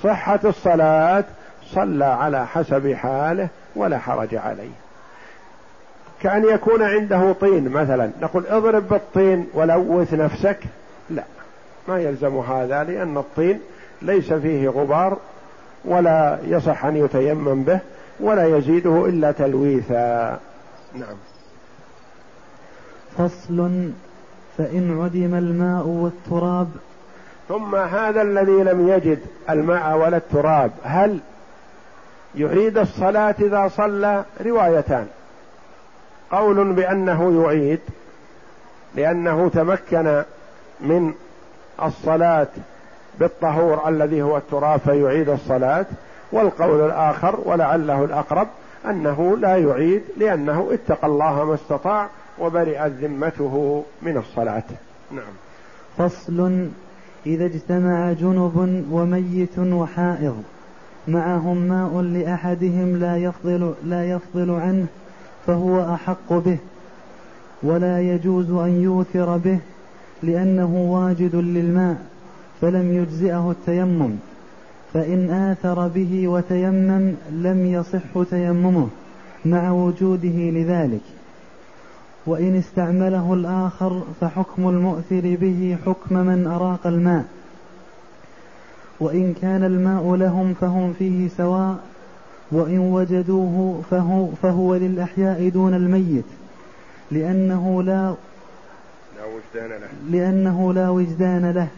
صحة 0.02 0.40
الصلاة 0.44 1.24
صلى 1.64 2.04
على 2.04 2.46
حسب 2.46 2.92
حاله 2.92 3.48
ولا 3.76 3.98
حرج 3.98 4.34
عليه. 4.34 4.70
كأن 6.22 6.44
يكون 6.44 6.82
عنده 6.82 7.32
طين 7.32 7.68
مثلا 7.68 8.10
نقول 8.20 8.46
اضرب 8.46 8.88
بالطين 8.88 9.46
ولوث 9.54 10.14
نفسك. 10.14 10.58
ما 11.88 12.00
يلزم 12.00 12.36
هذا 12.38 12.84
لأن 12.84 13.16
الطين 13.16 13.60
ليس 14.02 14.32
فيه 14.32 14.68
غبار 14.68 15.18
ولا 15.84 16.38
يصح 16.44 16.84
أن 16.84 16.96
يتيمم 16.96 17.62
به 17.62 17.78
ولا 18.20 18.56
يزيده 18.56 19.06
إلا 19.06 19.32
تلويثا. 19.32 20.40
نعم. 20.94 21.16
فصل. 23.18 23.90
فإن 24.58 25.00
عدم 25.02 25.34
الماء 25.34 25.86
والتراب. 25.86 26.68
ثم 27.48 27.74
هذا 27.74 28.22
الذي 28.22 28.62
لم 28.62 28.88
يجد 28.88 29.18
الماء 29.50 29.96
ولا 29.96 30.16
التراب 30.16 30.70
هل 30.82 31.18
يعيد 32.34 32.78
الصلاة 32.78 33.34
إذا 33.40 33.68
صلى؟ 33.68 34.24
روايتان. 34.40 35.06
قول 36.30 36.72
بأنه 36.72 37.44
يعيد 37.44 37.80
لأنه 38.94 39.48
تمكن 39.48 40.22
من 40.80 41.14
الصلاة 41.82 42.48
بالطهور 43.20 43.88
الذي 43.88 44.22
هو 44.22 44.36
التراب 44.36 44.80
فيعيد 44.80 45.28
الصلاة 45.28 45.86
والقول 46.32 46.86
الآخر 46.86 47.38
ولعله 47.44 48.04
الأقرب 48.04 48.48
أنه 48.90 49.36
لا 49.36 49.56
يعيد 49.56 50.02
لأنه 50.16 50.68
اتقى 50.72 51.06
الله 51.06 51.44
ما 51.44 51.54
استطاع 51.54 52.08
وبرئت 52.38 52.92
ذمته 52.92 53.84
من 54.02 54.16
الصلاة. 54.16 54.62
نعم. 55.10 55.32
فصل 55.98 56.68
إذا 57.26 57.44
اجتمع 57.44 58.12
جنب 58.12 58.86
وميت 58.92 59.58
وحائض 59.58 60.42
معهم 61.08 61.56
ماء 61.56 62.00
لأحدهم 62.00 62.96
لا 62.96 63.16
يفضل 63.16 63.74
لا 63.84 64.10
يفضل 64.10 64.50
عنه 64.50 64.86
فهو 65.46 65.94
أحق 65.94 66.32
به 66.32 66.58
ولا 67.62 68.00
يجوز 68.00 68.50
أن 68.50 68.82
يوثر 68.82 69.36
به. 69.36 69.58
لأنه 70.22 70.76
واجد 70.76 71.36
للماء 71.36 71.96
فلم 72.60 72.92
يجزئه 72.92 73.50
التيمم. 73.50 74.10
فإن 74.94 75.30
آثر 75.30 75.88
به 75.88 76.28
وتيمم 76.28 77.14
لم 77.30 77.66
يصح 77.66 78.22
تيممه 78.30 78.88
مع 79.44 79.70
وجوده 79.70 80.50
لذلك. 80.50 81.02
وإن 82.26 82.56
استعمله 82.56 83.34
الآخر 83.34 84.02
فحكم 84.20 84.68
المؤثر 84.68 85.36
به 85.40 85.76
حكم 85.86 86.16
من 86.16 86.46
أراق 86.46 86.86
الماء. 86.86 87.24
وإن 89.00 89.34
كان 89.42 89.64
الماء 89.64 90.14
لهم 90.14 90.54
فهم 90.54 90.92
فيه 90.98 91.28
سواء 91.28 91.76
وإن 92.52 92.78
وجدوه 92.78 93.82
فهو, 93.90 94.26
فهو 94.42 94.74
للأحياء 94.74 95.48
دون 95.48 95.74
الميت 95.74 96.24
لأنه 97.10 97.82
لا 97.82 98.14
لا 99.16 99.24
وجدان 99.24 99.80
له. 99.80 99.88
لأنه 100.10 100.72
لا 100.72 100.90
وجدان 100.90 101.50
له. 101.50 101.68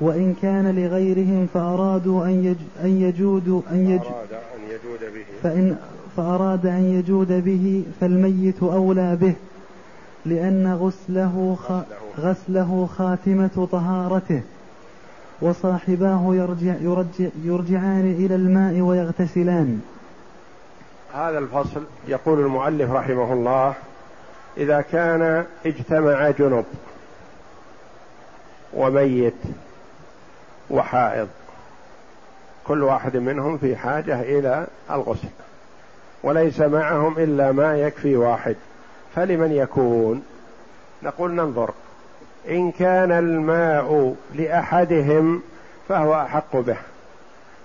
وإن 0.00 0.34
كان 0.42 0.76
لغيرهم 0.76 1.48
فأرادوا 1.54 2.24
أن 2.24 2.44
يج 2.44 2.56
أن 2.84 3.02
يجودوا 3.02 3.62
أن, 3.70 3.90
يج 3.90 4.00
فأراد 4.00 4.32
أن 4.32 4.70
يجود 4.70 5.14
به. 5.14 5.24
فإن 5.42 5.76
فأراد 6.16 6.66
أن 6.66 6.98
يجود 6.98 7.44
به 7.44 7.84
فالميت 8.00 8.62
أولى 8.62 9.16
به 9.16 9.34
لأن 10.26 10.74
غسله. 10.74 11.56
غسله 12.18 12.88
خاتمة 12.98 13.68
طهارته 13.72 14.42
وصاحباه 15.42 16.34
يرجع 16.34 16.74
يرجع 16.80 17.28
يرجعان 17.44 18.10
إلى 18.18 18.34
الماء 18.34 18.80
ويغتسلان. 18.80 19.80
هذا 21.14 21.38
الفصل 21.38 21.82
يقول 22.08 22.40
المؤلف 22.40 22.90
رحمه 22.90 23.32
الله 23.32 23.74
إذا 24.56 24.80
كان 24.80 25.44
اجتمع 25.66 26.30
جنب 26.30 26.64
وميت 28.74 29.34
وحائض 30.70 31.28
كل 32.64 32.82
واحد 32.82 33.16
منهم 33.16 33.58
في 33.58 33.76
حاجة 33.76 34.20
إلى 34.20 34.66
الغسل 34.90 35.28
وليس 36.22 36.60
معهم 36.60 37.18
إلا 37.18 37.52
ما 37.52 37.76
يكفي 37.76 38.16
واحد 38.16 38.56
فلمن 39.14 39.52
يكون؟ 39.52 40.22
نقول 41.02 41.30
ننظر. 41.30 41.70
إن 42.48 42.72
كان 42.72 43.12
الماء 43.12 44.14
لأحدهم 44.34 45.42
فهو 45.88 46.14
أحق 46.14 46.56
به 46.56 46.76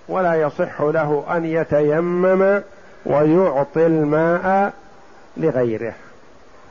ولا 0.08 0.34
يصح 0.34 0.80
له 0.80 1.24
أن 1.36 1.44
يتيمم 1.44 2.62
ويعطي 3.06 3.86
الماء 3.86 4.72
لغيره. 5.36 5.94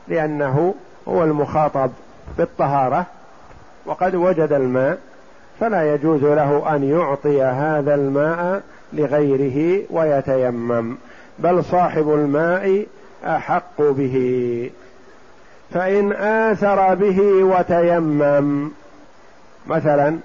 لأنه 0.08 0.74
هو 1.08 1.24
المخاطب 1.24 1.90
بالطهارة 2.38 3.06
وقد 3.86 4.14
وجد 4.14 4.52
الماء 4.52 4.98
فلا 5.60 5.94
يجوز 5.94 6.24
له 6.24 6.76
أن 6.76 6.84
يعطي 6.84 7.42
هذا 7.42 7.94
الماء 7.94 8.62
لغيره 8.92 9.82
ويتيمم 9.90 10.96
بل 11.38 11.64
صاحب 11.64 12.14
الماء 12.14 12.86
أحق 13.24 13.82
به. 13.82 14.70
فإن 15.70 16.12
آثر 16.12 16.94
به 16.94 17.20
وتيمم 17.44 18.70
مثلا 19.66 20.18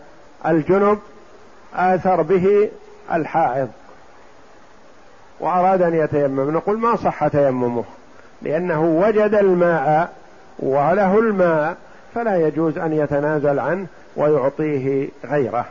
الجنب 0.46 1.00
آثر 1.76 2.22
به 2.22 2.70
الحائض 3.14 3.70
وأراد 5.40 5.82
أن 5.82 5.94
يتيمم 5.94 6.52
نقول 6.52 6.78
ما 6.80 6.96
صح 6.96 7.28
تيممه؟ 7.28 7.84
لأنه 8.42 8.84
وجد 8.84 9.36
الماء 9.36 10.14
وله 10.60 11.20
الماء 11.20 11.78
فلا 12.16 12.48
يجوز 12.48 12.78
أن 12.78 12.94
يتنازل 12.94 13.60
عنه 13.60 13.86
ويعطيه 14.16 15.10
غيره. 15.26 15.66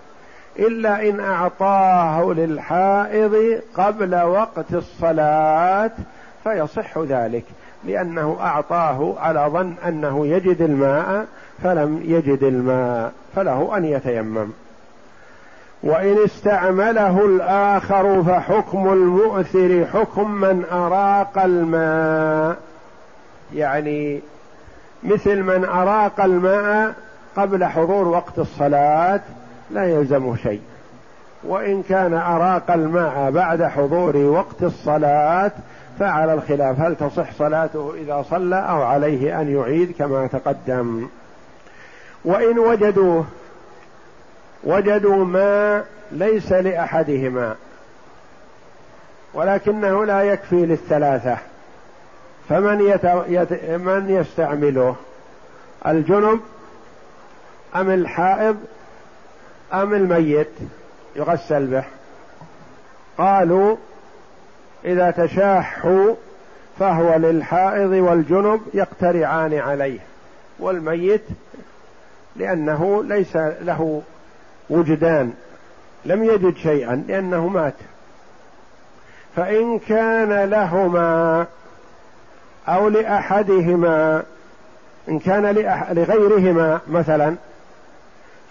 إلا 0.59 1.09
إن 1.09 1.20
أعطاه 1.20 2.33
للحائض 2.33 3.61
قبل 3.74 4.14
وقت 4.14 4.74
الصلاة 4.74 5.90
فيصح 6.44 6.98
ذلك 6.98 7.44
لأنه 7.85 8.37
أعطاه 8.40 9.14
على 9.18 9.46
ظن 9.52 9.74
أنه 9.88 10.26
يجد 10.26 10.62
الماء 10.62 11.26
فلم 11.62 12.02
يجد 12.04 12.42
الماء 12.42 13.12
فله 13.37 13.76
أن 13.76 13.85
يتيمم. 13.85 14.48
وإن 15.82 16.16
استعمله 16.24 17.24
الآخر 17.24 18.22
فحكم 18.22 18.92
المؤثر 18.92 19.86
حكم 19.92 20.30
من 20.30 20.64
أراق 20.72 21.42
الماء. 21.42 22.56
يعني 23.54 24.20
مثل 25.02 25.42
من 25.42 25.64
أراق 25.64 26.20
الماء 26.20 26.94
قبل 27.36 27.64
حضور 27.64 28.08
وقت 28.08 28.38
الصلاة 28.38 29.20
لا 29.70 29.84
يلزمه 29.84 30.36
شيء. 30.36 30.60
وإن 31.44 31.82
كان 31.82 32.14
أراق 32.14 32.70
الماء 32.70 33.30
بعد 33.30 33.62
حضور 33.62 34.16
وقت 34.16 34.62
الصلاة 34.62 35.52
فعلى 35.98 36.34
الخلاف 36.34 36.80
هل 36.80 36.96
تصح 36.96 37.32
صلاته 37.32 37.94
إذا 37.94 38.24
صلى 38.30 38.56
أو 38.56 38.82
عليه 38.82 39.40
أن 39.40 39.54
يعيد 39.56 39.94
كما 39.98 40.26
تقدم؟ 40.26 41.08
وإن 42.24 42.58
وجدوه 42.58 43.24
وجدوا 44.64 45.25
ما 45.25 45.85
ليس 46.12 46.53
لأحدهما 46.53 47.57
ولكنه 49.35 50.05
لا 50.05 50.23
يكفي 50.23 50.66
للثلاثة. 50.66 51.38
فمن 52.49 52.81
يت... 52.81 53.05
يت... 53.29 53.70
من 53.70 54.11
يستعمله؟ 54.11 54.96
الجنب 55.87 56.40
أم 57.77 57.90
الحائض 57.90 58.57
أم 59.73 59.94
الميت؟ 59.94 60.51
يغسل 61.16 61.66
به. 61.66 61.85
قالوا 63.18 63.77
إذا 64.85 65.11
تشاحوا 65.11 66.14
فهو 66.79 67.16
للحائض 67.16 67.90
والجنب 67.90 68.61
يقترعان 68.75 69.55
عليه 69.55 69.99
والميت 70.59 71.25
لأنه 72.37 73.05
ليس 73.05 73.37
له 73.37 74.03
وجدان 74.70 75.33
لم 76.04 76.24
يجد 76.24 76.56
شيئا 76.56 77.04
لأنه 77.09 77.48
مات. 77.48 77.74
فإن 79.37 79.78
كان 79.78 80.50
لهما 80.50 81.46
أو 82.68 82.88
لأحدهما 82.88 84.22
إن 85.09 85.18
كان 85.18 85.54
لغيرهما 85.92 86.80
مثلا 86.88 87.35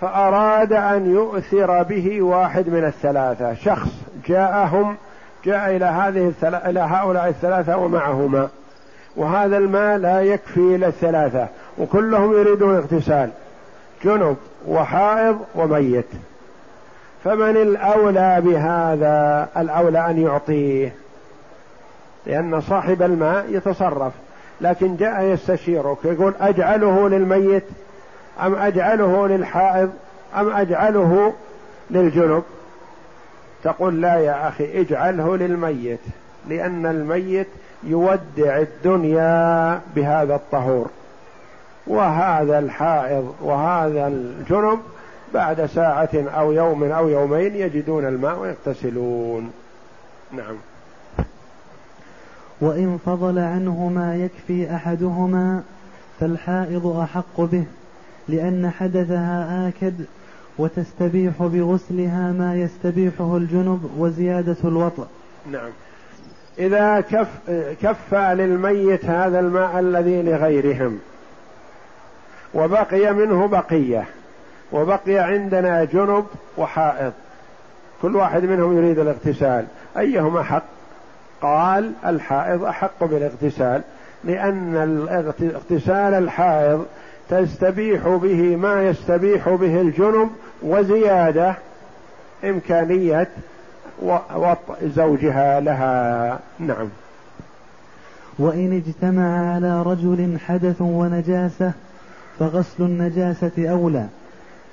فأراد 0.02 0.74
أن 0.74 1.14
يؤثر 1.14 1.84
به 1.84 2.22
واحد 2.22 2.70
من 2.70 2.86
الثلاثة. 2.86 3.54
شخص 3.54 3.90
جاءهم 4.28 4.98
جاء 5.46 5.76
إلى 5.76 5.86
هذه 5.86 6.34
إلى 6.44 6.80
هؤلاء 6.80 7.28
الثلاثة 7.28 7.78
ومعهما. 7.78 8.50
وهذا 9.16 9.58
الماء 9.58 9.98
لا 9.98 10.22
يكفي 10.22 10.78
للثلاثة 10.78 11.48
وكلهم 11.78 12.34
يريدون 12.34 12.76
اغتسال. 12.76 13.30
جنب 14.04 14.38
وحائض 14.68 15.40
وميت. 15.56 16.06
فمن 17.24 17.58
الأولى 17.58 18.42
بهذا 18.42 19.50
الأولى 19.58 20.10
أن 20.10 20.22
يعطيه 20.22 20.94
لأن 22.26 22.62
صاحب 22.62 23.02
الماء 23.02 23.46
يتصرف. 23.50 24.14
لكن 24.62 24.96
جاء 24.96 25.24
يستشيرك 25.24 25.98
يقول 26.06 26.34
أجعله 26.42 27.10
للميت 27.10 27.64
أم 28.42 28.56
أجعله 28.56 29.28
للحائض 29.28 29.92
أم 30.36 30.50
أجعله 30.50 31.34
للجنب؟ 31.90 32.44
تقول 33.64 34.02
لا 34.02 34.16
يا 34.16 34.48
أخي 34.48 34.82
اجعله 34.82 35.38
للميت 35.38 36.00
لأن 36.50 36.86
الميت 36.86 37.48
يودع 37.84 38.58
الدنيا 38.58 39.82
بهذا 39.96 40.36
الطهور. 40.36 40.90
وهذا 41.90 42.60
الحائض 42.60 43.36
وهذا 43.42 44.08
الجنب 44.08 44.80
بعد 45.34 45.66
ساعة 45.66 46.10
أو 46.14 46.52
يوم 46.52 46.84
أو 46.84 47.10
يومين 47.10 47.56
يجدون 47.56 48.06
الماء 48.06 48.40
ويغتسلون. 48.40 49.52
نعم. 50.32 50.56
وإن 52.62 53.00
فضل 53.06 53.40
عنه 53.40 53.88
ما 53.96 54.16
يكفي 54.16 54.76
أحدهما 54.76 55.64
فالحائض 56.20 56.88
أحق 56.88 57.42
به 57.42 57.64
لأن 58.28 58.70
حدثها 58.70 59.68
آكد 59.68 59.94
وتستبيح 60.58 61.34
بغسلها 61.40 62.32
ما 62.32 62.56
يستبيحه 62.56 63.38
الجنب 63.38 63.90
وزيادة 63.98 64.58
الوطأ. 64.64 65.08
نعم. 65.52 65.70
إذا 66.60 67.02
كف 67.02 67.28
كفى 67.82 68.36
للميت 68.38 69.06
هذا 69.06 69.40
الماء 69.40 69.80
الذي 69.80 70.22
لغيرهم 70.22 71.00
وبقي 72.54 73.14
منه 73.14 73.48
بقية 73.48 74.06
وبقي 74.72 75.18
عندنا 75.18 75.84
جنب 75.84 76.26
وحائض 76.58 77.14
كل 78.02 78.16
واحد 78.16 78.44
منهم 78.44 78.78
يريد 78.78 79.00
الاغتسال. 79.00 79.66
أيهما 79.98 80.44
حق؟ 80.44 80.64
قال 81.42 81.92
الحائض 82.06 82.64
أحق 82.64 83.04
بالاغتسال 83.04 83.82
لأن 84.24 84.76
اغتسال 85.42 86.14
الحائض 86.14 86.86
تستبيح 87.30 88.08
به 88.08 88.56
ما 88.56 88.84
يستبيح 88.84 89.50
به 89.50 89.82
الجنب 89.82 90.30
وزيادة 90.62 91.54
إمكانية 92.44 93.28
وطء 94.36 94.76
زوجها 94.96 95.60
لها. 95.60 96.40
نعم. 96.60 96.90
وإن 98.40 98.84
اجتمع 98.88 99.56
على 99.56 99.82
رجل 99.82 100.38
حدث 100.48 100.82
ونجاسة 100.82 101.72
فغسل 102.40 102.84
النجاسة 102.84 103.52
أولى 103.72 104.06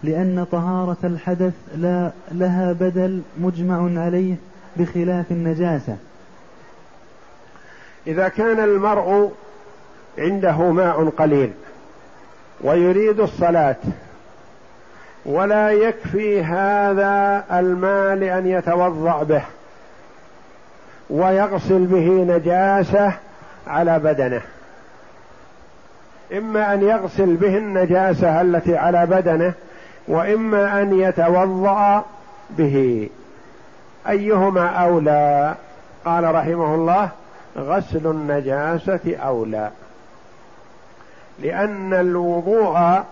لأن 0.03 0.47
طهارة 0.53 0.97
الحدث 1.05 1.53
لا 1.77 2.11
لها 2.33 2.73
بدل 2.73 3.23
مجمع 3.39 4.03
عليه 4.03 4.35
بخلاف 4.77 5.31
النجاسة. 5.31 5.97
إذا 8.07 8.29
كان 8.29 8.61
المرء 8.65 9.33
عنده 10.19 10.71
ماء 10.71 11.09
قليل 11.09 11.53
ويريد 12.61 13.21
الصلاة 13.21 13.77
ولا 15.25 15.71
يكفي 15.71 16.43
هذا 16.43 17.45
الماء 17.53 18.15
لأن 18.15 18.47
يتوضأ 18.47 19.23
به 19.23 19.43
ويغسل 21.11 21.87
به 21.87 22.37
نجاسة 22.37 23.13
على 23.67 23.99
بدنه. 23.99 24.43
إما 26.33 26.75
أن 26.75 26.83
يغسل 26.83 27.37
به 27.37 27.57
النجاسة 27.59 28.41
التي 28.41 28.77
على 28.77 29.07
بدنه 29.07 29.53
وإما 30.09 30.83
أن 30.83 31.01
يتوضأ 31.01 32.05
به. 32.51 33.09
أيهما 34.09 34.69
أولى؟ 34.69 35.55
قال 36.05 36.35
رحمه 36.35 36.75
الله 36.75 37.09
غسل 37.59 38.07
النجاسة 38.07 39.17
أولى. 39.17 39.71
لأن 41.43 41.95
الوضوء 41.95 43.03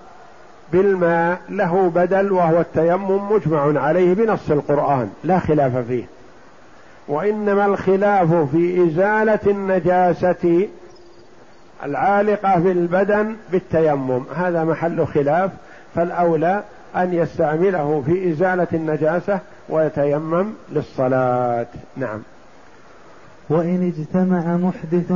بالماء 0.72 1.40
له 1.48 1.92
بدل 1.94 2.32
وهو 2.32 2.60
التيمم 2.60 3.32
مجمع 3.32 3.80
عليه 3.80 4.14
بنص 4.14 4.50
القرآن 4.50 5.10
لا 5.24 5.38
خلاف 5.38 5.76
فيه. 5.76 6.04
وإنما 7.08 7.66
الخلاف 7.66 8.34
في 8.34 8.84
إزالة 8.88 9.38
النجاسة 9.46 10.68
العالقة 11.84 12.60
في 12.60 12.72
البدن 12.72 13.36
بالتيمم 13.52 14.22
هذا 14.36 14.64
محل 14.64 15.06
خلاف 15.06 15.50
فالأولى 15.94 16.62
أن 16.96 17.14
يستعمله 17.14 18.02
في 18.06 18.30
إزالة 18.30 18.66
النجاسة 18.72 19.40
ويتيمم 19.68 20.46
للصلاة. 20.72 21.66
نعم. 21.96 22.18
وإن 23.48 23.92
اجتمع 23.96 24.56
محدث 24.56 25.12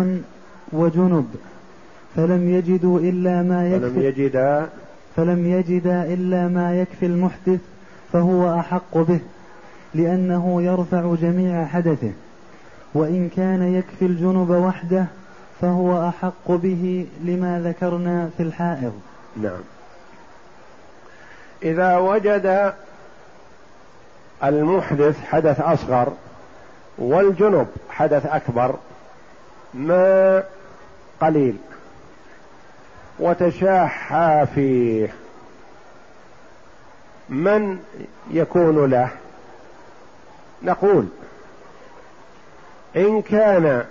وجنب 0.72 1.26
فلم 2.16 2.50
يجدوا 2.50 3.00
إلا 3.00 3.42
ما 3.42 3.68
يكفي 3.68 3.90
فلم 3.90 4.02
يجدا 4.02 4.66
فلم 5.16 5.46
يجدا 5.46 6.04
إلا 6.04 6.48
ما 6.48 6.80
يكفي 6.80 7.06
المحدث 7.06 7.60
فهو 8.12 8.58
أحق 8.58 8.98
به 8.98 9.20
لأنه 9.94 10.62
يرفع 10.62 11.14
جميع 11.14 11.64
حدثه. 11.64 12.12
وإن 12.94 13.28
كان 13.36 13.62
يكفي 13.62 14.06
الجنب 14.06 14.50
وحده 14.50 15.06
فهو 15.60 16.08
أحق 16.08 16.50
به 16.50 17.06
لما 17.20 17.60
ذكرنا 17.64 18.30
في 18.36 18.42
الحائض. 18.42 19.00
نعم. 19.36 19.60
إذا 21.62 21.96
وجد 21.96 22.74
المحدث 24.44 25.24
حدث 25.24 25.60
أصغر 25.60 26.12
والجنب 26.98 27.66
حدث 27.90 28.26
أكبر 28.26 28.74
ما 29.74 30.42
قليل 31.20 31.56
وتشاحى 33.18 34.46
فيه 34.54 35.14
من 37.28 37.78
يكون 38.30 38.90
له؟ 38.90 39.10
نقول 40.62 41.08
إن 42.96 43.22
كان 43.22 43.84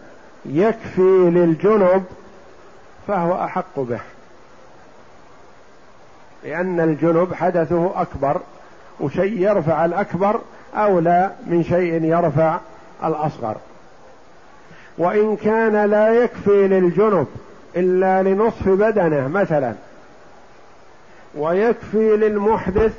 يكفي 0.48 1.30
للجنب 1.30 2.04
فهو 3.08 3.44
أحق 3.44 3.80
به. 3.80 4.00
لأن 6.44 6.80
الجنب 6.80 7.34
حدثه 7.34 8.02
أكبر 8.02 8.42
وشيء 9.00 9.42
يرفع 9.42 9.86
الأكبر 9.86 10.40
أولى 10.76 11.32
من 11.48 11.64
شيء 11.64 12.04
يرفع 12.04 12.60
الأصغر. 13.04 13.56
وإن 14.98 15.36
كان 15.36 15.86
لا 15.86 16.24
يكفي 16.24 16.68
للجنب 16.68 17.28
إلا 17.76 18.24
لنصف 18.24 18.70
بدنه 18.70 19.28
مثلا 19.28 19.74
ويكفي 21.36 22.18
للمحدث 22.18 22.94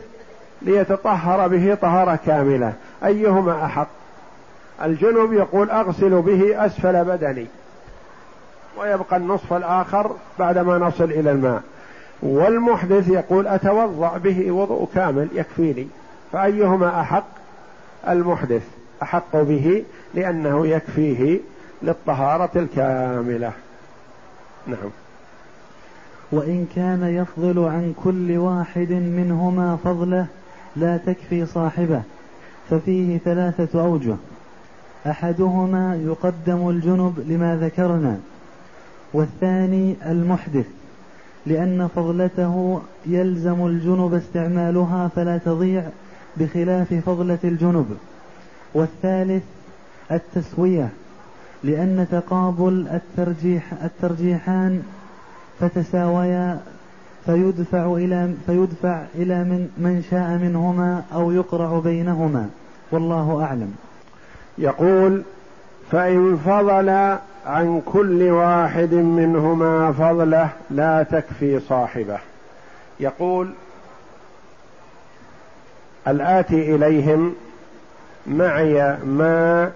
ليتطهر 0.63 1.49
به 1.49 1.75
طهارة 1.75 2.19
كاملة 2.27 2.73
أيهما 3.05 3.65
أحق؟ 3.65 3.98
الجنب 4.83 5.33
يقول 5.33 5.71
أغسل 5.71 6.23
به 6.23 6.67
أسفل 6.67 7.05
بدني. 7.05 7.47
ويبقى 8.81 9.17
النصف 9.17 9.53
الآخر 9.53 10.11
بعدما 10.39 10.79
نصل 10.79 11.05
إلى 11.05 11.31
الماء. 11.31 11.63
والمحدث 12.23 13.09
يقول 13.09 13.47
أتوضأ 13.47 14.19
به 14.19 14.53
وضوء 14.53 14.89
كامل 14.95 15.29
يكفيني. 15.33 15.89
فأيهما 16.33 17.01
أحق؟ 17.01 17.27
المحدث 18.09 18.63
أحق 19.03 19.37
به 19.37 19.85
لأنه 20.15 20.67
يكفيه 20.67 21.41
للطهارة 21.83 22.51
الكاملة. 22.57 23.53
نعم. 24.67 24.91
وإن 26.33 26.67
كان 26.77 27.03
يفضل 27.03 27.65
عن 27.65 27.95
كل 28.05 28.37
واحد 28.37 28.93
منهما 28.93 29.79
فضله 29.85 30.27
لا 30.77 30.97
تكفي 30.97 31.47
صاحبه 31.47 32.03
ففيه 32.71 33.19
ثلاثة 33.19 33.81
أوجه. 33.81 34.17
أحدهما 35.11 35.97
يقدم 35.97 36.69
الجنب 36.69 37.25
لما 37.29 37.57
ذكرنا 37.57 38.19
والثاني 39.13 39.97
المحدث 40.07 40.67
لأن 41.47 41.89
فضلته 41.97 42.81
يلزم 43.07 43.67
الجنب 43.67 44.15
استعمالها 44.15 45.09
فلا 45.09 45.39
تضيع 45.39 45.85
بخلاف 46.37 46.95
فضلة 46.95 47.39
الجنب. 47.45 47.87
والثالث 48.75 49.43
التسوية 50.13 50.89
لأن 51.65 52.07
تقابل 52.11 52.89
الترجيح 52.93 53.73
الترجيحان 53.85 54.83
فتساويا 55.61 56.61
فيدفع 57.27 57.93
إلى 57.95 58.35
فيدفع 58.47 59.05
إلى 59.15 59.45
من 59.45 59.69
من 59.79 60.03
شاء 60.11 60.39
منهما 60.39 61.03
أو 61.13 61.33
يقرع 61.33 61.79
بينهما 61.79 62.49
والله 62.93 63.43
أعلم. 63.43 63.75
يقول 64.59 65.23
فإن 65.93 66.37
فضل 66.47 66.89
عن 67.47 67.83
كل 67.87 68.23
واحد 68.23 68.95
منهما 68.95 69.93
فضله 69.93 70.49
لا 70.71 71.03
تكفي 71.03 71.61
صاحبه. 71.61 72.19
يقول 73.01 73.51
الآتي 76.09 76.75
إليهم 76.75 77.35
معي 78.27 78.97
ما 79.05 79.71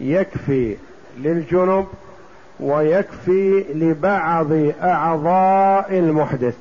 يكفي 0.00 0.76
للجنب 1.18 1.86
ويكفي 2.60 3.64
لبعض 3.74 4.52
أعضاء 4.82 5.98
المحدث 5.98 6.56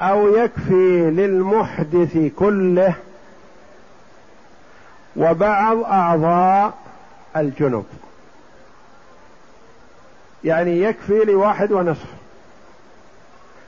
أو 0.00 0.36
يكفي 0.36 1.10
للمحدث 1.10 2.32
كله 2.36 2.94
وبعض 5.18 5.82
أعضاء 5.82 6.74
الجنب 7.36 7.84
يعني 10.44 10.82
يكفي 10.82 11.24
لواحد 11.24 11.72
ونصف. 11.72 12.06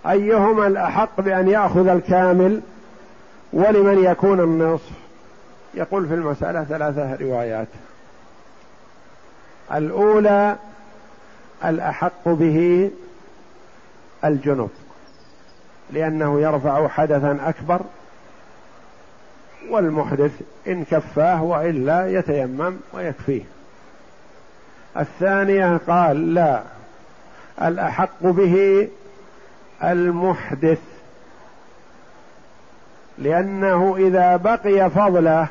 أيهما 0.07 0.67
الأحق 0.67 1.21
بأن 1.21 1.49
يأخذ 1.49 1.89
الكامل 1.89 2.61
ولمن 3.53 4.05
يكون 4.05 4.41
النصف؟ 4.41 4.91
يقول 5.75 6.09
في 6.09 6.15
المسألة 6.15 6.65
ثلاثة 6.65 7.17
روايات. 7.21 7.69
الأولى 9.75 10.57
الأحق 11.65 12.29
به 12.29 12.91
الجنب 14.25 14.71
لأنه 15.93 16.41
يرفع 16.41 16.89
حدثا 16.89 17.39
أكبر 17.47 17.81
والمحدث 19.69 20.41
إن 20.69 20.85
كفاه 20.85 21.43
وإلا 21.43 22.19
يتيمم 22.19 22.77
ويكفيه. 22.93 23.43
الثانية 24.97 25.77
قال 25.89 26.35
لا 26.35 26.63
الأحق 27.63 28.23
به 28.23 28.89
المحدث 29.85 30.79
لأنه 33.19 33.97
إذا 33.99 34.37
بقي 34.37 34.91
فضله 34.91 35.49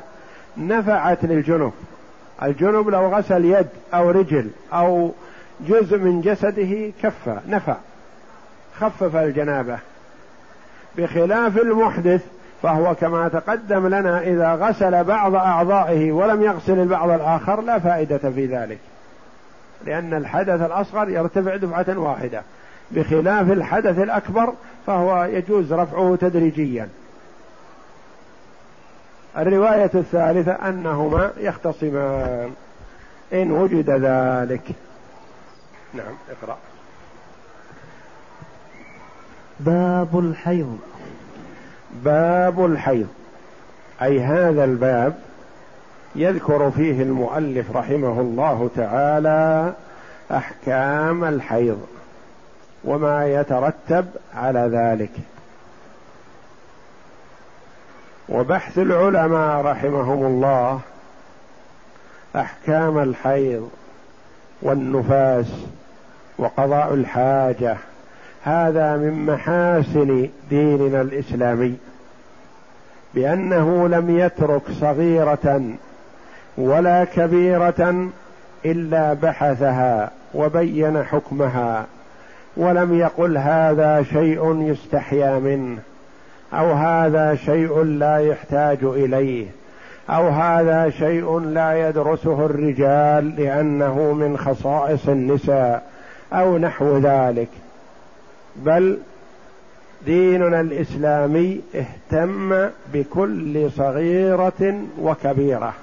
نفعت 0.58 1.26
للجنب. 1.26 1.74
الجنب 2.44 2.90
لو 2.90 3.16
غسل 3.16 3.46
يد 3.46 3.68
أو 3.94 4.10
رجل 4.10 4.50
أو 4.74 5.12
جزء 5.68 5.98
من 5.98 6.22
جسده 6.22 6.92
كفى 7.04 7.40
نفع 7.48 7.78
خفف 8.80 9.16
الجنابة. 9.16 9.80
بخلاف 10.98 11.58
المحدث 11.58 12.22
فهو 12.64 12.96
كما 12.96 13.28
تقدم 13.28 13.88
لنا 13.88 14.22
إذا 14.22 14.56
غسل 14.56 15.04
بعض 15.04 15.36
أعضائه 15.36 16.12
ولم 16.12 16.44
يغسل 16.44 16.80
البعض 16.80 17.10
الآخر 17.10 17.62
لا 17.62 17.80
فائدة 17.80 18.18
في 18.18 18.46
ذلك. 18.46 18.78
لأن 19.86 20.14
الحدث 20.14 20.62
الأصغر 20.62 21.10
يرتفع 21.10 21.56
دفعة 21.56 22.00
واحدة. 22.00 22.42
بخلاف 22.92 23.52
الحدث 23.52 24.00
الأكبر 24.00 24.54
فهو 24.88 25.24
يجوز 25.24 25.74
رفعه 25.74 26.18
تدريجيا. 26.22 26.90
الرواية 29.38 29.92
الثالثة 29.94 30.52
أنهما 30.52 31.32
يختصمان. 31.38 32.52
إن 33.34 33.52
وجد 33.52 33.90
ذلك. 33.90 34.76
نعم 35.94 36.16
اقرأ. 36.30 36.58
باب 39.60 40.20
الحيض. 40.20 40.80
باب 41.92 42.66
الحيض. 42.66 43.08
أي 44.02 44.22
هذا 44.22 44.64
الباب 44.64 45.20
يذكر 46.16 46.72
فيه 46.72 47.02
المؤلف 47.02 47.76
رحمه 47.76 48.22
الله 48.22 48.70
تعالى 48.76 49.74
أحكام 50.32 51.24
الحيض 51.24 51.88
وما 52.84 53.28
يترتب 53.28 54.06
على 54.36 54.60
ذلك. 54.60 55.12
وبحث 58.30 58.78
العلماء 58.78 59.62
رحمهم 59.62 60.26
الله 60.26 60.80
أحكام 62.36 63.00
الحيض 63.00 63.70
والنفاس 64.62 65.46
وقضاء 66.38 66.94
الحاجة 66.94 67.78
هذا 68.44 68.98
من 68.98 69.26
محاسن 69.26 70.30
ديننا 70.50 71.02
الإسلامي 71.02 71.76
بأنه 73.14 73.88
لم 73.88 74.20
يترك 74.20 74.62
صغيرة 74.72 75.62
ولا 76.58 77.04
كبيرة 77.04 78.10
إلا 78.66 79.14
بحثها 79.14 80.12
وبين 80.34 81.04
حكمها 81.04 81.86
ولم 82.58 83.00
يقل 83.00 83.38
هذا 83.38 84.04
شيء 84.04 84.62
يستحيا 84.62 85.40
منه 85.40 85.78
أو 86.54 86.72
هذا 86.72 87.36
شيء 87.36 87.84
لا 87.84 88.18
يحتاج 88.18 88.78
إليه 88.84 89.46
أو 90.10 90.28
هذا 90.30 90.90
شيء 90.90 91.40
لا 91.40 91.90
يدرسه 91.90 92.46
الرجال 92.46 93.36
لأنه 93.36 94.14
من 94.14 94.38
خصائص 94.38 95.10
النساء 95.10 95.84
أو 96.34 96.58
نحو 96.58 96.98
ذلك. 96.98 97.50
بل 98.56 98.98
ديننا 100.06 100.62
الإسلامي 100.62 101.62
اهتم 101.76 102.70
بكل 102.94 103.72
صغيرة 103.72 104.82
وكبيرة 105.02 105.74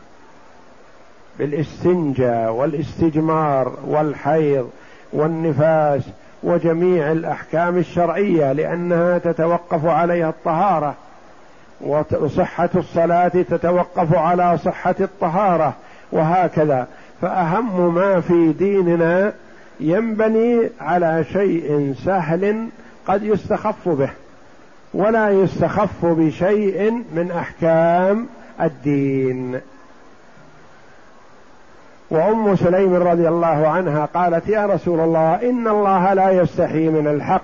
بالإستنجاء 1.38 2.52
والاستجمار 2.52 3.72
والحيض 3.86 4.70
والنفاس 5.12 6.02
وجميع 6.42 7.12
الأحكام 7.12 7.78
الشرعية 7.78 8.52
لأنها 8.52 9.18
تتوقف 9.18 9.86
عليها 9.86 10.28
الطهارة 10.28 10.94
وصحة 12.20 12.70
الصلاة 12.74 13.28
تتوقف 13.28 14.14
على 14.14 14.58
صحة 14.58 14.94
الطهارة 15.00 15.74
وهكذا. 16.12 16.86
فأهم 17.22 17.94
ما 17.94 18.20
في 18.20 18.52
ديننا 18.52 19.32
ينبني 19.80 20.70
على 20.80 21.24
شيء 21.32 21.94
سهل 22.04 22.68
قد 23.06 23.22
يستخف 23.22 23.88
به 23.88 24.10
ولا 24.94 25.30
يستخف 25.30 26.04
بشيء 26.06 26.92
من 26.92 27.30
أحكام 27.30 28.26
الدين. 28.60 29.60
وأم 32.10 32.56
سليم 32.56 32.94
رضي 32.94 33.28
الله 33.28 33.68
عنها 33.68 34.04
قالت 34.14 34.48
يا 34.48 34.66
رسول 34.66 35.00
الله 35.00 35.50
إن 35.50 35.68
الله 35.68 36.14
لا 36.14 36.30
يستحي 36.30 36.88
من 36.88 37.06
الحق. 37.06 37.42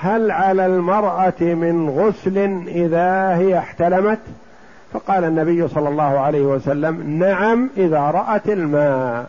هل 0.00 0.30
على 0.30 0.66
المرأة 0.66 1.40
من 1.40 1.90
غسل 1.90 2.38
إذا 2.66 3.36
هي 3.36 3.58
احتلمت؟ 3.58 4.18
فقال 4.92 5.24
النبي 5.24 5.68
صلى 5.68 5.88
الله 5.88 6.18
عليه 6.18 6.42
وسلم 6.42 7.18
نعم 7.18 7.70
إذا 7.76 8.00
رأت 8.00 8.48
الماء. 8.48 9.26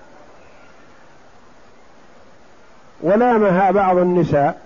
ولامها 3.01 3.71
بعض 3.71 3.97
النساء 3.97 4.57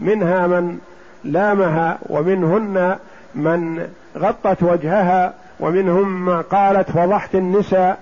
منها 0.00 0.46
من 0.46 0.78
لامها 1.24 1.98
ومنهن 2.08 2.96
من 3.34 3.88
غطت 4.16 4.62
وجهها 4.62 5.34
ومنهم 5.60 6.24
ما 6.24 6.40
قالت 6.40 6.90
فضحت 6.90 7.34
النساء. 7.34 7.98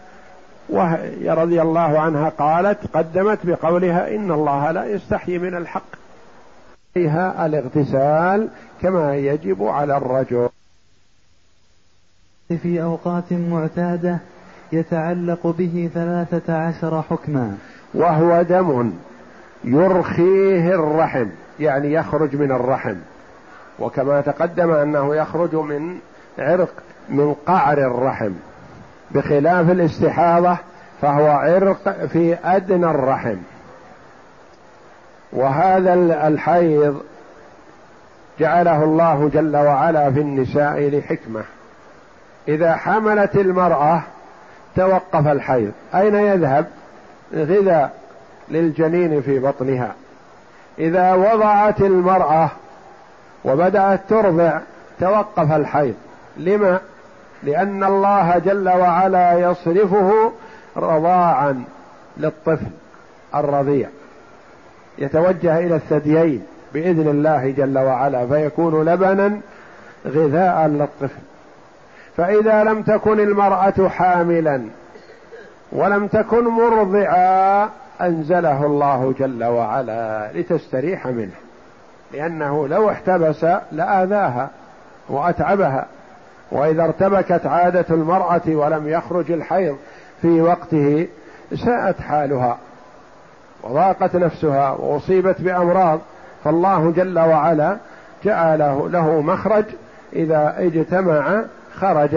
وهي 0.68 1.30
رضي 1.30 1.62
الله 1.62 2.00
عنها 2.00 2.28
قالت 2.28 2.78
قدمت 2.94 3.38
بقولها 3.44 4.14
إن 4.16 4.30
الله 4.30 4.70
لا 4.70 4.84
يستحي 4.84 5.38
من 5.38 5.54
الحق. 5.54 5.96
فيها 6.94 7.46
الاغتسال 7.46 8.48
كما 8.82 9.16
يجب 9.16 9.62
على 9.62 9.96
الرجل. 9.96 10.48
في 12.62 12.82
أوقات 12.82 13.32
معتادة 13.32 14.18
يتعلق 14.72 15.46
به 15.46 15.90
ثلاثة 15.94 16.54
عشر 16.54 17.02
حكما. 17.02 17.56
وهو 17.94 18.42
دم. 18.42 18.92
يرخيه 19.66 20.74
الرحم 20.74 21.26
يعني 21.60 21.92
يخرج 21.92 22.36
من 22.36 22.52
الرحم. 22.52 22.94
وكما 23.78 24.20
تقدم 24.20 24.70
أنه 24.70 25.16
يخرج 25.16 25.54
من 25.54 25.98
عرق 26.38 26.72
من 27.08 27.34
قعر 27.46 27.78
الرحم. 27.78 28.32
بخلاف 29.10 29.70
الاستحاضة 29.70 30.56
فهو 31.02 31.26
عرق 31.26 32.06
في 32.06 32.36
أدنى 32.44 32.86
الرحم. 32.86 33.36
وهذا 35.32 35.94
الحيض 36.28 37.02
جعله 38.40 38.84
الله 38.84 39.30
جل 39.34 39.56
وعلا 39.56 40.12
في 40.12 40.20
النساء 40.20 40.88
لحكمة. 40.88 41.44
إذا 42.48 42.76
حملت 42.76 43.36
المرأة 43.36 44.02
توقف 44.76 45.26
الحيض. 45.26 45.72
أين 45.94 46.14
يذهب؟ 46.14 46.66
غذاء. 47.34 48.05
للجنين 48.48 49.22
في 49.22 49.38
بطنها. 49.38 49.94
إذا 50.78 51.14
وضعت 51.14 51.80
المرأة 51.80 52.50
وبدأت 53.44 54.00
ترضع 54.08 54.58
توقف 55.00 55.52
الحيض. 55.52 55.94
لما؟ 56.36 56.80
لأن 57.42 57.84
الله 57.84 58.38
جل 58.38 58.68
وعلا 58.68 59.32
يصرفه 59.32 60.32
رضاعا 60.76 61.64
للطفل 62.16 62.70
الرضيع. 63.34 63.88
يتوجه 64.98 65.58
إلى 65.58 65.74
الثديين 65.76 66.46
بإذن 66.74 67.08
الله 67.08 67.50
جل 67.50 67.78
وعلا 67.78 68.26
فيكون 68.26 68.84
لبنا 68.84 69.40
غذاء 70.06 70.66
للطفل. 70.66 71.20
فإذا 72.16 72.64
لم 72.64 72.82
تكن 72.82 73.20
المرأة 73.20 73.88
حاملا 73.88 74.62
ولم 75.72 76.06
تكن 76.06 76.44
مرضعا 76.44 77.68
أنزله 78.00 78.66
الله 78.66 79.14
جل 79.18 79.44
وعلا 79.44 80.30
لتستريح 80.34 81.06
منه 81.06 81.34
لأنه 82.12 82.68
لو 82.68 82.90
احتبس 82.90 83.46
لآذاها 83.72 84.50
وأتعبها 85.08 85.86
وإذا 86.50 86.84
ارتبكت 86.84 87.46
عادة 87.46 87.84
المرأة 87.90 88.42
ولم 88.46 88.88
يخرج 88.88 89.32
الحيض 89.32 89.76
في 90.22 90.40
وقته 90.40 91.08
ساءت 91.64 92.00
حالها 92.00 92.58
وضاقت 93.62 94.16
نفسها 94.16 94.70
وأصيبت 94.70 95.40
بأمراض 95.40 96.00
فالله 96.44 96.90
جل 96.90 97.18
وعلا 97.18 97.76
جعل 98.24 98.58
له 98.92 99.20
مخرج 99.20 99.64
إذا 100.12 100.54
اجتمع 100.58 101.44
خرج 101.74 102.10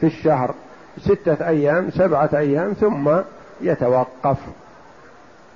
في 0.00 0.06
الشهر 0.06 0.54
ستة 0.98 1.48
أيام 1.48 1.90
سبعة 1.90 2.30
أيام 2.34 2.72
ثم 2.72 3.10
يتوقف. 3.60 4.36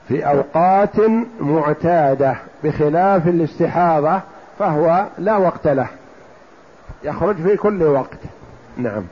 في 0.09 0.27
أوقات 0.27 0.97
معتادة 1.40 2.37
بخلاف 2.64 3.29
الاستحاضة 3.29 4.21
فهو 4.59 5.07
لا 5.19 5.37
وقت 5.37 5.69
له. 5.69 5.87
يخرج 7.05 7.37
في 7.37 7.57
كل 7.57 7.83
وقت. 7.83 8.19
نعم. 8.77 9.03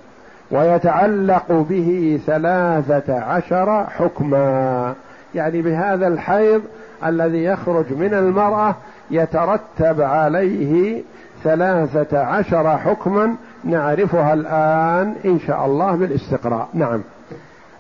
ويتعلق 0.50 1.52
به 1.52 2.20
ثلاثة 2.26 3.20
عشر 3.20 3.86
حكما. 3.86 4.94
يعني 5.34 5.62
بهذا 5.62 6.08
الحيض 6.08 6.62
الذي 7.06 7.44
يخرج 7.44 7.92
من 7.92 8.14
المرأة 8.14 8.74
يترتب 9.10 10.00
عليه 10.00 11.02
ثلاثة 11.44 12.18
عشر 12.18 12.78
حكما 12.78 13.34
نعرفها 13.64 14.34
الآن 14.34 15.14
إن 15.24 15.40
شاء 15.46 15.66
الله 15.66 15.96
بالاستقراء. 15.96 16.68
نعم. 16.74 17.00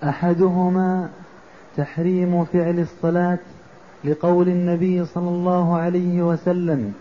أحدهما 0.04 1.08
تحريم 1.76 2.44
فعل 2.44 2.78
الصلاة 2.78 3.38
لقول 4.04 4.48
النبي 4.48 5.04
صلى 5.04 5.28
الله 5.28 5.78
عليه 5.78 6.22
وسلم 6.22 6.94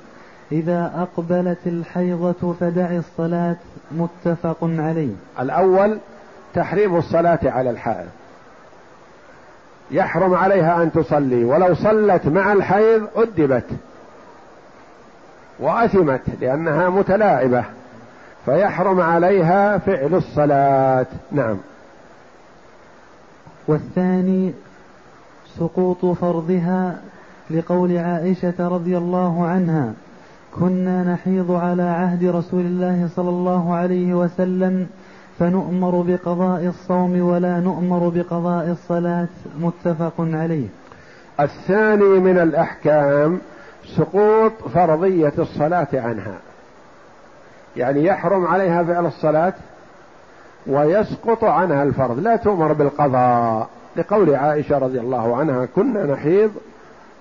إذا 0.51 0.91
أقبلت 0.95 1.59
الحيضة 1.65 2.53
فدع 2.59 2.91
الصلاة 2.91 3.55
متفق 3.91 4.57
عليه. 4.61 5.13
الأول 5.39 5.97
تحريم 6.53 6.97
الصلاة 6.97 7.39
على 7.43 7.69
الحائض. 7.69 8.07
يحرم 9.91 10.33
عليها 10.33 10.83
أن 10.83 10.91
تصلي 10.91 11.45
ولو 11.45 11.75
صلت 11.75 12.27
مع 12.27 12.53
الحيض 12.53 13.07
أدبت 13.15 13.65
وأثمت 15.59 16.21
لأنها 16.41 16.89
متلاعبة 16.89 17.65
فيحرم 18.45 19.01
عليها 19.01 19.77
فعل 19.77 20.15
الصلاة. 20.15 21.05
نعم. 21.31 21.57
والثاني 23.67 24.53
سقوط 25.59 26.05
فرضها 26.05 27.01
لقول 27.49 27.97
عائشة 27.97 28.67
رضي 28.67 28.97
الله 28.97 29.45
عنها 29.45 29.93
كنا 30.59 31.03
نحيض 31.03 31.51
على 31.51 31.83
عهد 31.83 32.23
رسول 32.23 32.61
الله 32.61 33.09
صلى 33.15 33.29
الله 33.29 33.73
عليه 33.73 34.13
وسلم 34.13 34.87
فنؤمر 35.39 36.01
بقضاء 36.07 36.65
الصوم 36.65 37.21
ولا 37.21 37.59
نؤمر 37.59 38.09
بقضاء 38.09 38.71
الصلاة. 38.71 39.27
متفق 39.59 40.13
عليه. 40.19 40.67
الثاني 41.39 42.19
من 42.19 42.37
الأحكام 42.39 43.39
سقوط 43.97 44.51
فرضية 44.73 45.33
الصلاة 45.39 45.87
عنها. 45.93 46.37
يعني 47.77 48.05
يحرم 48.05 48.45
عليها 48.45 48.83
فعل 48.83 49.05
الصلاة 49.05 49.53
ويسقط 50.67 51.43
عنها 51.43 51.83
الفرض. 51.83 52.19
لا 52.19 52.35
تؤمر 52.35 52.73
بالقضاء. 52.73 53.67
لقول 53.95 54.35
عائشة 54.35 54.77
رضي 54.77 54.99
الله 54.99 55.35
عنها 55.35 55.65
كنا 55.65 56.05
نحيض 56.05 56.51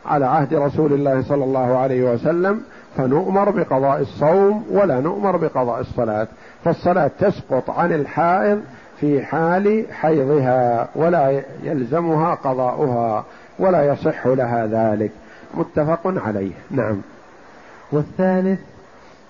على 0.07 0.27
عهد 0.27 0.55
رسول 0.55 0.93
الله 0.93 1.23
صلى 1.23 1.45
الله 1.45 1.79
عليه 1.79 2.13
وسلم 2.13 2.61
فنؤمر 2.97 3.51
بقضاء 3.51 4.01
الصوم 4.01 4.65
ولا 4.71 5.01
نؤمر 5.01 5.37
بقضاء 5.37 5.81
الصلاة. 5.81 6.29
فالصلاة 6.65 7.11
تسقط 7.21 7.71
عن 7.71 7.93
الحائض 7.93 8.61
في 9.01 9.23
حال 9.23 9.85
حيضها 9.93 10.89
ولا 10.95 11.43
يلزمها 11.63 12.35
قضاؤها 12.35 13.25
ولا 13.59 13.93
يصح 13.93 14.27
لها 14.27 14.67
ذلك. 14.67 15.11
متفق 15.55 16.01
عليه. 16.05 16.53
نعم. 16.71 16.97
والثالث 17.93 18.61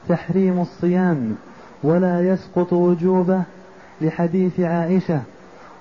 تحريم 0.09 0.61
الصيام 0.61 1.37
ولا 1.83 2.21
يسقط 2.21 2.73
وجوبه 2.73 3.43
لحديث 4.01 4.61
عائشة 4.61 5.21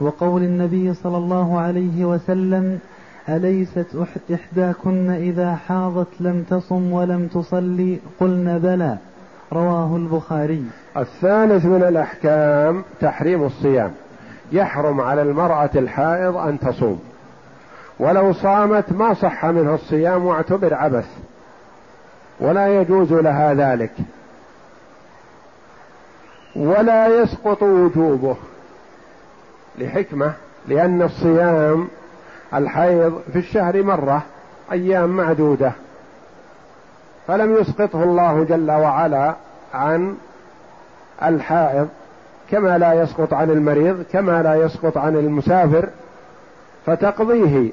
وقول 0.01 0.43
النبي 0.43 0.93
صلى 0.93 1.17
الله 1.17 1.59
عليه 1.59 2.05
وسلم 2.05 2.79
أليست 3.29 3.87
إحداكن 4.33 5.09
إذا 5.09 5.55
حاضت 5.55 6.07
لم 6.19 6.43
تصم 6.49 6.91
ولم 6.91 7.27
تصلي؟ 7.27 7.99
قلن 8.19 8.59
بلى. 8.59 8.97
رواه 9.53 9.95
البخاري. 9.95 10.65
الثالث 10.97 11.65
من 11.65 11.83
الأحكام 11.83 12.83
تحريم 13.01 13.43
الصيام. 13.43 13.91
يحرم 14.51 15.01
على 15.01 15.21
المرأة 15.21 15.69
الحائض 15.75 16.37
أن 16.37 16.59
تصوم. 16.59 16.99
ولو 17.99 18.33
صامت 18.33 18.91
ما 18.91 19.13
صح 19.13 19.45
منها 19.45 19.75
الصيام 19.75 20.25
واعتبر 20.25 20.73
عبث. 20.73 21.07
ولا 22.39 22.81
يجوز 22.81 23.13
لها 23.13 23.53
ذلك. 23.53 23.91
ولا 26.55 27.07
يسقط 27.07 27.63
وجوبه. 27.63 28.35
لحكمة 29.77 30.33
لأن 30.67 31.01
الصيام 31.01 31.87
الحيض 32.53 33.21
في 33.33 33.39
الشهر 33.39 33.83
مرة 33.83 34.21
أيام 34.71 35.09
معدودة. 35.09 35.71
فلم 37.27 37.57
يسقطه 37.57 38.03
الله 38.03 38.43
جل 38.43 38.71
وعلا 38.71 39.35
عن 39.73 40.17
الحائض 41.23 41.89
كما 42.51 42.77
لا 42.77 42.93
يسقط 42.93 43.33
عن 43.33 43.49
المريض 43.49 44.03
كما 44.11 44.43
لا 44.43 44.55
يسقط 44.55 44.97
عن 44.97 45.15
المسافر. 45.15 45.89
فتقضيه 46.85 47.71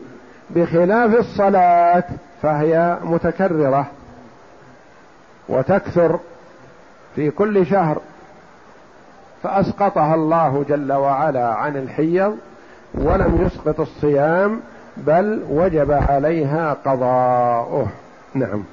بخلاف 0.50 1.14
الصلاة 1.14 2.04
فهي 2.42 2.98
متكررة 3.02 3.86
وتكثر 5.48 6.18
في 7.14 7.30
كل 7.30 7.66
شهر. 7.66 8.00
فأسقطها 9.42 10.14
الله 10.14 10.64
جل 10.68 10.92
وعلا 10.92 11.54
عن 11.54 11.76
الحيض 11.76 12.36
ولم 12.94 13.46
يسقط 13.46 13.80
الصيام 13.80 14.60
بل 14.96 15.42
وجب 15.50 15.92
عليها 15.92 16.72
قضاؤه. 16.72 17.86
نعم. 18.34 18.64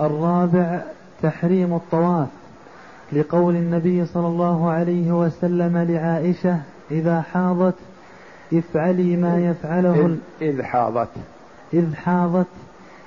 الرابع 0.00 0.80
تحريم 1.22 1.74
الطواف 1.74 2.28
لقول 3.12 3.56
النبي 3.56 4.06
صلى 4.06 4.26
الله 4.26 4.70
عليه 4.70 5.12
وسلم 5.12 5.78
لعائشة 5.78 6.58
إذا 6.90 7.20
حاضت 7.20 7.74
افعلي 8.52 9.16
ما 9.16 9.38
يفعله 9.38 10.06
إذ, 10.06 10.16
إذ 10.48 10.62
حاضت. 10.62 11.08
إذ 11.74 11.94
حاضت 11.94 12.46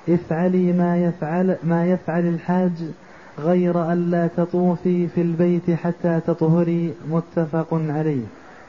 افعلي 0.10 0.74
ما 0.74 0.98
يفعل 0.98 1.58
ما 1.64 1.86
يفعل 1.86 2.28
الحاج 2.28 2.72
غير 3.40 3.94
ألا 3.94 4.28
تطوفي 4.38 5.08
في 5.08 5.22
البيت 5.22 5.72
حتى 5.84 6.20
تطهري 6.28 6.94
متفق 7.10 7.68
عليه. 7.90 8.24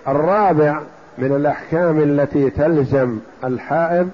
الرابع 0.09 0.81
من 1.19 1.33
الأحكام 1.33 1.99
التي 2.01 2.51
تلزم 2.51 3.19
الحائض 3.45 4.09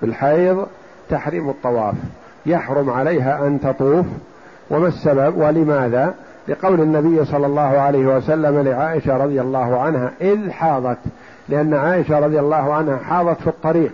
في 0.00 0.06
الحيض 0.06 0.66
تحريم 1.10 1.48
الطواف. 1.48 1.94
يحرم 2.46 2.90
عليها 2.90 3.46
أن 3.46 3.60
تطوف. 3.60 4.06
وما 4.70 4.88
السبب؟ 4.88 5.36
ولماذا؟ 5.36 6.14
لقول 6.48 6.80
النبي 6.80 7.24
صلى 7.24 7.46
الله 7.46 7.60
عليه 7.60 8.16
وسلم 8.16 8.58
لعائشة 8.58 9.16
رضي 9.16 9.40
الله 9.40 9.80
عنها 9.80 10.10
إذ 10.20 10.50
حاضت. 10.50 10.98
لأن 11.48 11.74
عائشة 11.74 12.18
رضي 12.18 12.40
الله 12.40 12.74
عنها 12.74 12.96
حاضت 12.96 13.40
في 13.40 13.46
الطريق 13.46 13.92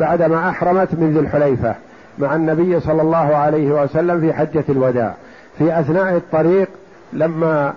بعدما 0.00 0.48
أحرمت 0.48 0.94
من 0.94 1.12
ذي 1.12 1.20
الحليفة. 1.20 1.74
مع 2.18 2.34
النبي 2.34 2.80
صلى 2.80 3.02
الله 3.02 3.36
عليه 3.36 3.82
وسلم 3.82 4.20
في 4.20 4.32
حجة 4.32 4.64
الوداع. 4.68 5.14
في 5.58 5.80
أثناء 5.80 6.16
الطريق 6.16 6.68
لما 7.12 7.74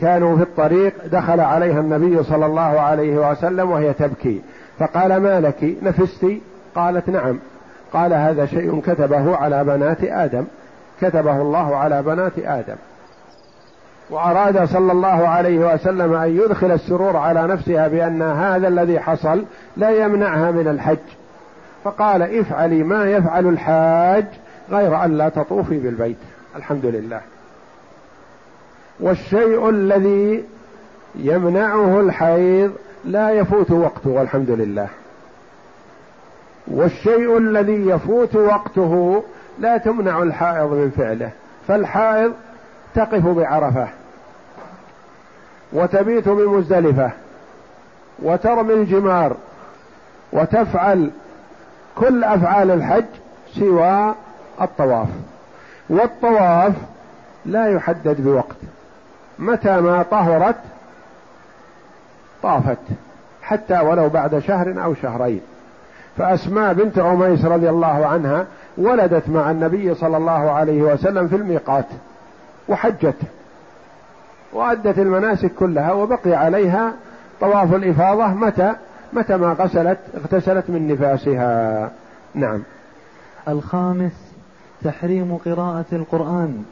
كانوا 0.00 0.36
في 0.36 0.42
الطريق 0.42 0.92
دخل 1.12 1.40
عليها 1.40 1.80
النبي 1.80 2.22
صلى 2.22 2.46
الله 2.46 2.80
عليه 2.80 3.30
وسلم 3.30 3.70
وهي 3.70 3.92
تبكي. 3.92 4.40
فقال 4.78 5.16
ما 5.16 5.40
لك؟ 5.40 5.76
نفست؟ 5.82 6.26
قالت 6.74 7.10
نعم. 7.10 7.38
قال 7.92 8.12
هذا 8.12 8.46
شيء 8.46 8.80
كتبه 8.80 9.36
على 9.36 9.64
بنات 9.64 10.04
آدم. 10.04 10.44
كتبه 11.00 11.42
الله 11.42 11.76
على 11.76 12.02
بنات 12.02 12.38
آدم. 12.38 12.76
وأراد 14.10 14.64
صلى 14.64 14.92
الله 14.92 15.28
عليه 15.28 15.74
وسلم 15.74 16.14
أن 16.14 16.36
يدخل 16.36 16.72
السرور 16.72 17.16
على 17.16 17.46
نفسها 17.46 17.88
بأن 17.88 18.22
هذا 18.22 18.68
الذي 18.68 19.00
حصل 19.00 19.44
لا 19.76 19.90
يمنعها 19.90 20.50
من 20.50 20.68
الحج. 20.68 21.17
فقال 21.88 22.22
افعلي 22.40 22.82
ما 22.82 23.04
يفعل 23.04 23.46
الحاج 23.46 24.24
غير 24.70 25.04
أن 25.04 25.18
لا 25.18 25.28
تطوفي 25.28 25.78
بالبيت. 25.78 26.16
الحمد 26.56 26.86
لله. 26.86 27.20
والشيء 29.00 29.68
الذي 29.68 30.44
يمنعه 31.14 32.00
الحيض 32.00 32.72
لا 33.04 33.30
يفوت 33.30 33.70
وقته 33.70 34.10
والحمد 34.10 34.50
لله. 34.50 34.88
والشيء 36.66 37.38
الذي 37.38 37.86
يفوت 37.88 38.36
وقته 38.36 39.22
لا 39.58 39.76
تمنع 39.76 40.22
الحائض 40.22 40.70
من 40.72 40.90
فعله 40.96 41.30
فالحائض 41.68 42.32
تقف 42.94 43.26
بعرفة 43.26 43.88
وتبيت 45.72 46.28
بمزدلفة 46.28 47.10
وترمي 48.18 48.74
الجمار 48.74 49.36
وتفعل 50.32 51.10
كل 51.98 52.24
أفعال 52.24 52.70
الحج 52.70 53.04
سوى 53.54 54.14
الطواف. 54.60 55.08
والطواف 55.90 56.72
لا 57.46 57.66
يحدد 57.66 58.20
بوقت. 58.20 58.56
متى 59.38 59.80
ما 59.80 60.02
طهرت 60.02 60.56
طافت. 62.42 62.78
حتى 63.42 63.80
ولو 63.80 64.08
بعد 64.08 64.38
شهر 64.38 64.84
أو 64.84 64.94
شهرين. 64.94 65.40
فأسماء 66.18 66.72
بنت 66.74 66.98
عميس 66.98 67.44
رضي 67.44 67.70
الله 67.70 68.06
عنها 68.06 68.46
ولدت 68.78 69.28
مع 69.28 69.50
النبي 69.50 69.94
صلى 69.94 70.16
الله 70.16 70.50
عليه 70.50 70.82
وسلم 70.82 71.28
في 71.28 71.36
الميقات 71.36 71.86
وحجت. 72.68 73.16
وأدت 74.52 74.98
المناسك 74.98 75.50
كلها 75.54 75.92
وبقي 75.92 76.34
عليها 76.34 76.92
طواف 77.40 77.74
الإفاضة 77.74 78.26
متى؟ 78.26 78.74
متى 79.12 79.36
ما 79.36 79.52
غسلت؟ 79.52 79.98
اغتسلت 80.14 80.70
من 80.70 80.88
نفاسها. 80.88 81.90
نعم. 82.34 82.62
الخامس 83.48 84.12
تحريم 84.84 85.36
قراءة 85.36 85.84
القرآن. 85.92 86.64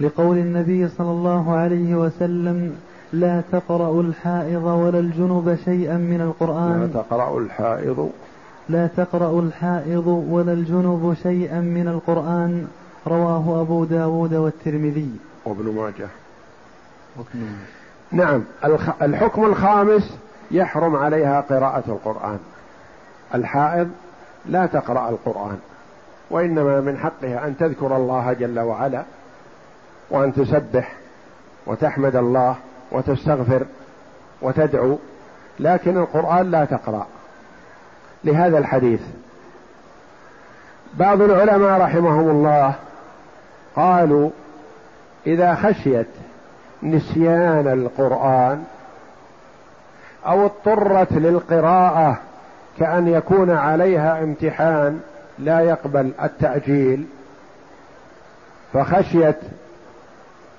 لقول 0.00 0.38
النبي 0.38 0.88
صلى 0.88 1.10
الله 1.10 1.56
عليه 1.56 1.94
وسلم 1.94 2.76
لا 3.12 3.42
تقرأ 3.52 4.00
الحائض 4.00 4.64
ولا 4.64 4.98
الجنب 4.98 5.58
شيئا 5.64 5.96
من 5.96 6.20
القرآن. 6.20 6.80
لا 6.80 7.02
تقرأ 7.02 7.38
الحائض. 7.38 8.10
لا 8.68 8.86
تقرأ 8.86 9.40
الحائض 9.40 10.06
ولا 10.06 10.52
الجنب 10.52 11.16
شيئا 11.22 11.60
من 11.60 11.88
القرآن. 11.88 12.66
رواه 13.06 13.60
أبو 13.60 13.84
داود 13.84 14.34
والترمذي. 14.34 15.10
وابن 15.44 15.74
ماجه. 15.74 16.08
نعم. 18.12 18.42
الحكم 19.02 19.44
الخامس 19.44 20.18
يحرم 20.50 20.96
عليها 20.96 21.40
قراءة 21.40 21.84
القرآن. 21.88 22.38
الحائض 23.34 23.90
لا 24.46 24.66
تقرأ 24.66 25.08
القرآن 25.08 25.58
وإنما 26.30 26.80
من 26.80 26.98
حقها 26.98 27.46
أن 27.46 27.56
تذكر 27.56 27.96
الله 27.96 28.32
جل 28.32 28.60
وعلا 28.60 29.02
وأن 30.10 30.34
تسبح 30.34 30.92
وتحمد 31.66 32.16
الله 32.16 32.56
وتستغفر 32.92 33.66
وتدعو 34.42 34.98
لكن 35.60 35.96
القرآن 35.96 36.50
لا 36.50 36.64
تقرأ. 36.64 37.06
لهذا 38.24 38.58
الحديث 38.58 39.00
بعض 40.94 41.22
العلماء 41.22 41.80
رحمهم 41.80 42.28
الله 42.28 42.74
قالوا 43.76 44.30
إذا 45.26 45.54
خشيت 45.54 46.06
نسيان 46.82 47.66
القرآن 47.66 48.64
أو 50.26 50.46
اضطرت 50.46 51.12
للقراءة 51.12 52.18
كأن 52.78 53.08
يكون 53.08 53.50
عليها 53.50 54.22
امتحان 54.22 55.00
لا 55.38 55.60
يقبل 55.60 56.12
التأجيل 56.22 57.06
فخشيت 58.72 59.36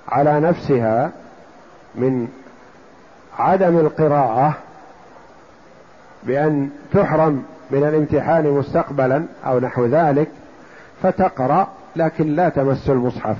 على 0.09 0.39
نفسها 0.39 1.11
من 1.95 2.27
عدم 3.39 3.77
القراءة 3.77 4.53
بأن 6.23 6.69
تحرم 6.93 7.43
من 7.71 7.83
الامتحان 7.83 8.51
مستقبلا 8.51 9.25
أو 9.45 9.59
نحو 9.59 9.85
ذلك 9.85 10.27
فتقرأ 11.03 11.67
لكن 11.95 12.35
لا 12.35 12.49
تمس 12.49 12.89
المصحف 12.89 13.37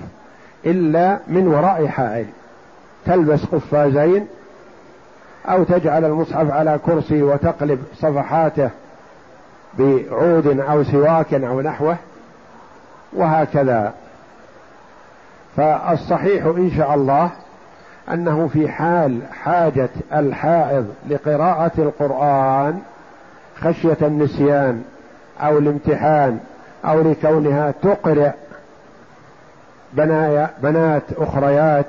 إلا 0.65 1.19
من 1.27 1.47
وراء 1.47 1.87
حائل. 1.87 2.25
تلبس 3.05 3.45
قفازين 3.45 4.27
أو 5.49 5.63
تجعل 5.63 6.05
المصحف 6.05 6.51
على 6.51 6.79
كرسي 6.85 7.23
وتقلب 7.23 7.83
صفحاته 7.95 8.69
بعود 9.79 10.59
أو 10.59 10.83
سواك 10.83 11.33
أو 11.33 11.61
نحوه 11.61 11.97
وهكذا. 13.13 13.93
فالصحيح 15.57 16.45
إن 16.45 16.71
شاء 16.77 16.93
الله 16.93 17.29
أنه 18.13 18.47
في 18.47 18.67
حال 18.67 19.19
حاجة 19.43 19.89
الحائض 20.13 20.87
لقراءة 21.09 21.71
القرآن 21.77 22.79
خشية 23.59 23.97
النسيان 24.01 24.83
أو 25.41 25.57
الامتحان 25.57 26.39
أو 26.85 27.01
لكونها 27.01 27.73
تقرأ 27.83 28.33
بنات 30.61 31.03
أخريات 31.17 31.85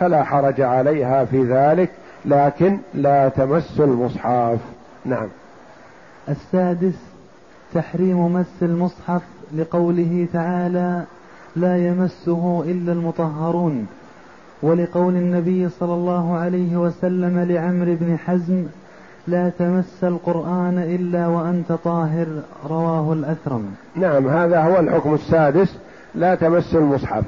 فلا 0.00 0.24
حرج 0.24 0.60
عليها 0.60 1.24
في 1.24 1.42
ذلك. 1.44 1.90
لكن 2.24 2.78
لا 2.94 3.28
تمس 3.28 3.80
المصحف. 3.80 4.58
نعم. 5.04 5.28
السادس 6.28 6.94
تحريم 7.74 8.32
مس 8.32 8.62
المصحف 8.62 9.22
لقوله 9.56 10.26
تعالى 10.32 11.02
لا 11.56 11.88
يمسه 11.88 12.64
إلا 12.66 12.92
المطهرون 12.92 13.86
ولقول 14.62 15.14
النبي 15.14 15.68
صلى 15.68 15.94
الله 15.94 16.36
عليه 16.36 16.76
وسلم 16.76 17.38
لعمرو 17.38 17.96
بن 18.00 18.18
حزم 18.18 18.66
لا 19.26 19.48
تمس 19.58 20.04
القرآن 20.04 20.78
إلا 20.78 21.26
وأنت 21.26 21.72
طاهر 21.72 22.26
رواه 22.68 23.12
الأثرم. 23.12 23.74
نعم 23.96 24.28
هذا 24.28 24.62
هو 24.62 24.80
الحكم 24.80 25.14
السادس 25.14 25.76
لا 26.14 26.34
تمس 26.34 26.74
المصحف 26.74 27.24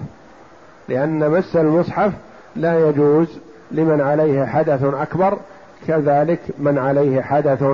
لأن 0.89 1.31
مس 1.31 1.57
المصحف 1.57 2.13
لا 2.57 2.89
يجوز 2.89 3.29
لمن 3.71 4.01
عليه 4.01 4.45
حدث 4.45 4.85
أكبر 4.85 5.39
كذلك 5.87 6.41
من 6.59 6.79
عليه 6.79 7.21
حدث 7.21 7.65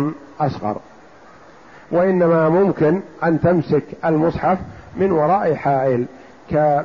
أصغر. 0.41 0.77
وإنما 1.91 2.49
ممكن 2.49 3.01
أن 3.25 3.41
تمسك 3.41 3.83
المصحف 4.05 4.59
من 4.97 5.13
وراء 5.13 5.55
حائل 5.55 6.05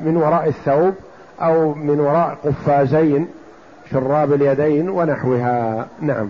من 0.05 0.17
وراء 0.17 0.47
الثوب 0.47 0.93
أو 1.41 1.73
من 1.73 1.99
وراء 1.99 2.37
قفازين 2.43 3.27
شراب 3.91 4.33
اليدين 4.33 4.89
ونحوها. 4.89 5.87
نعم. 6.01 6.29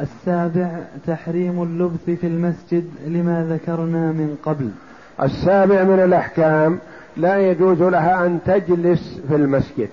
السابع 0.00 0.68
تحريم 1.06 1.62
اللبث 1.62 2.04
في 2.20 2.26
المسجد 2.26 2.84
لما 3.06 3.46
ذكرنا 3.50 4.12
من 4.12 4.36
قبل. 4.44 4.70
السابع 5.22 5.84
من 5.84 6.00
الأحكام 6.00 6.78
لا 7.16 7.50
يجوز 7.50 7.82
لها 7.82 8.26
أن 8.26 8.38
تجلس 8.46 9.20
في 9.28 9.36
المسجد. 9.36 9.88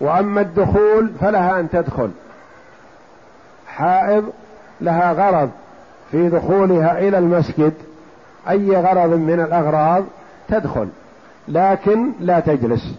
وأما 0.00 0.40
الدخول 0.40 1.10
فلها 1.20 1.60
أن 1.60 1.70
تدخل. 1.70 2.10
حائض 3.66 4.24
لها 4.80 5.12
غرض 5.12 5.50
في 6.10 6.28
دخولها 6.28 6.98
إلى 6.98 7.18
المسجد. 7.18 7.72
أي 8.48 8.76
غرض 8.76 9.10
من 9.10 9.40
الأغراض؟ 9.40 10.04
تدخل. 10.48 10.88
لكن 11.48 12.12
لا 12.20 12.40
تجلس. 12.40 12.94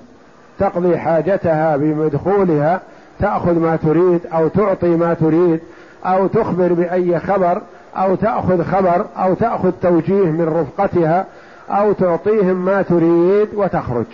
تقضي 0.59 0.97
حاجتها 0.97 1.77
بدخولها 1.77 2.81
تأخذ 3.19 3.59
ما 3.59 3.75
تريد 3.75 4.21
أو 4.33 4.47
تعطي 4.47 4.87
ما 4.87 5.13
تريد 5.13 5.59
أو 6.05 6.27
تخبر 6.27 6.73
بأي 6.73 7.19
خبر 7.19 7.61
أو 7.95 8.15
تأخذ 8.15 8.63
خبر 8.63 9.05
أو 9.17 9.33
تأخذ 9.33 9.71
توجيه 9.81 10.25
من 10.25 10.65
رفقتها 10.79 11.25
أو 11.69 11.93
تعطيهم 11.93 12.65
ما 12.65 12.81
تريد 12.81 13.47
وتخرج. 13.55 14.05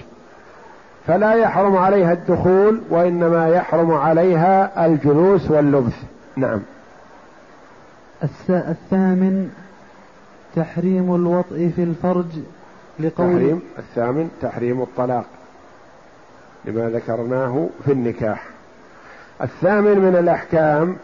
فلا 1.07 1.33
يحرم 1.33 1.77
عليها 1.77 2.13
الدخول 2.13 2.81
وإنما 2.89 3.49
يحرم 3.49 3.91
عليها 3.91 4.85
الجلوس 4.85 5.51
واللبث 5.51 6.03
نعم. 6.35 6.59
الثامن 8.49 9.49
تحريم 10.55 11.15
الوطء 11.15 11.71
في 11.75 11.83
الفرج 11.83 12.25
لقول 12.99 13.33
تحريم 13.33 13.61
الثامن 13.79 14.29
تحريم 14.41 14.81
الطلاق. 14.81 15.25
لما 16.65 16.89
ذكرناه 16.89 17.67
في 17.85 17.91
النكاح. 17.91 18.43
الثامن 19.41 19.99
من 19.99 20.15
الأحكام 20.15 20.95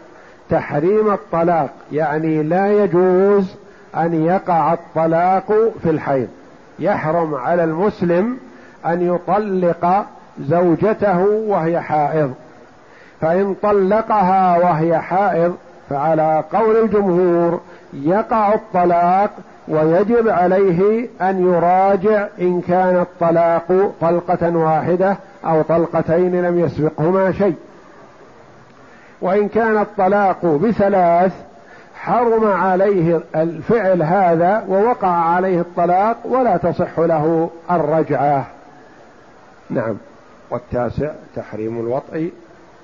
تحريم 0.50 1.12
الطلاق. 1.12 1.70
يعني 1.92 2.42
لا 2.42 2.84
يجوز 2.84 3.54
أن 3.96 4.24
يقع 4.24 4.72
الطلاق 4.72 5.72
في 5.82 5.90
الحيض. 5.90 6.28
يحرم 6.78 7.34
على 7.34 7.64
المسلم 7.64 8.38
أن 8.86 9.14
يطلق 9.14 10.04
زوجته 10.40 11.24
وهي 11.46 11.80
حائض. 11.80 12.34
فإن 13.20 13.54
طلقها 13.62 14.58
وهي 14.58 14.98
حائض 14.98 15.56
فعلى 15.90 16.44
قول 16.52 16.76
الجمهور 16.76 17.60
يقع 17.92 18.54
الطلاق 18.54 19.30
ويجب 19.68 20.28
عليه 20.28 21.08
أن 21.20 21.48
يراجع 21.48 22.26
إن 22.40 22.60
كان 22.60 23.00
الطلاق 23.00 23.92
طلقة 24.00 24.56
واحدة 24.56 25.16
أو 25.44 25.62
طلقتين 25.62 26.42
لم 26.42 26.58
يسبقهما 26.58 27.32
شيء. 27.32 27.54
وإن 29.20 29.48
كان 29.48 29.78
الطلاق 29.78 30.46
بثلاث 30.46 31.32
حرم 32.00 32.52
عليه 32.52 33.20
الفعل 33.36 34.02
هذا 34.02 34.64
ووقع 34.68 35.08
عليه 35.08 35.60
الطلاق 35.60 36.16
ولا 36.24 36.56
تصح 36.56 36.98
له 36.98 37.50
الرجعة. 37.70 38.46
نعم. 39.70 39.96
والتاسع 40.50 41.12
تحريم 41.36 41.80
الوطء 41.80 42.30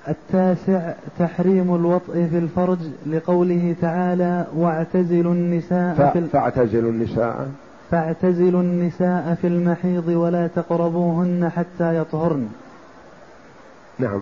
التاسع 0.07 0.93
تحريم 1.19 1.75
الوطء 1.75 2.13
في 2.13 2.37
الفرج 2.37 2.77
لقوله 3.05 3.75
تعالى 3.81 4.47
واعتزلوا 4.55 5.33
النساء 5.33 5.93
ف... 5.95 6.01
في 6.01 6.27
فاعتزلوا 6.27 6.91
النساء. 6.91 7.49
فاعتزلوا 7.91 8.61
النساء 8.61 9.37
في 9.41 9.47
المحيض 9.47 10.07
ولا 10.07 10.47
تقربوهن 10.47 11.49
حتى 11.49 11.97
يطهرن. 11.97 12.47
نعم. 13.99 14.21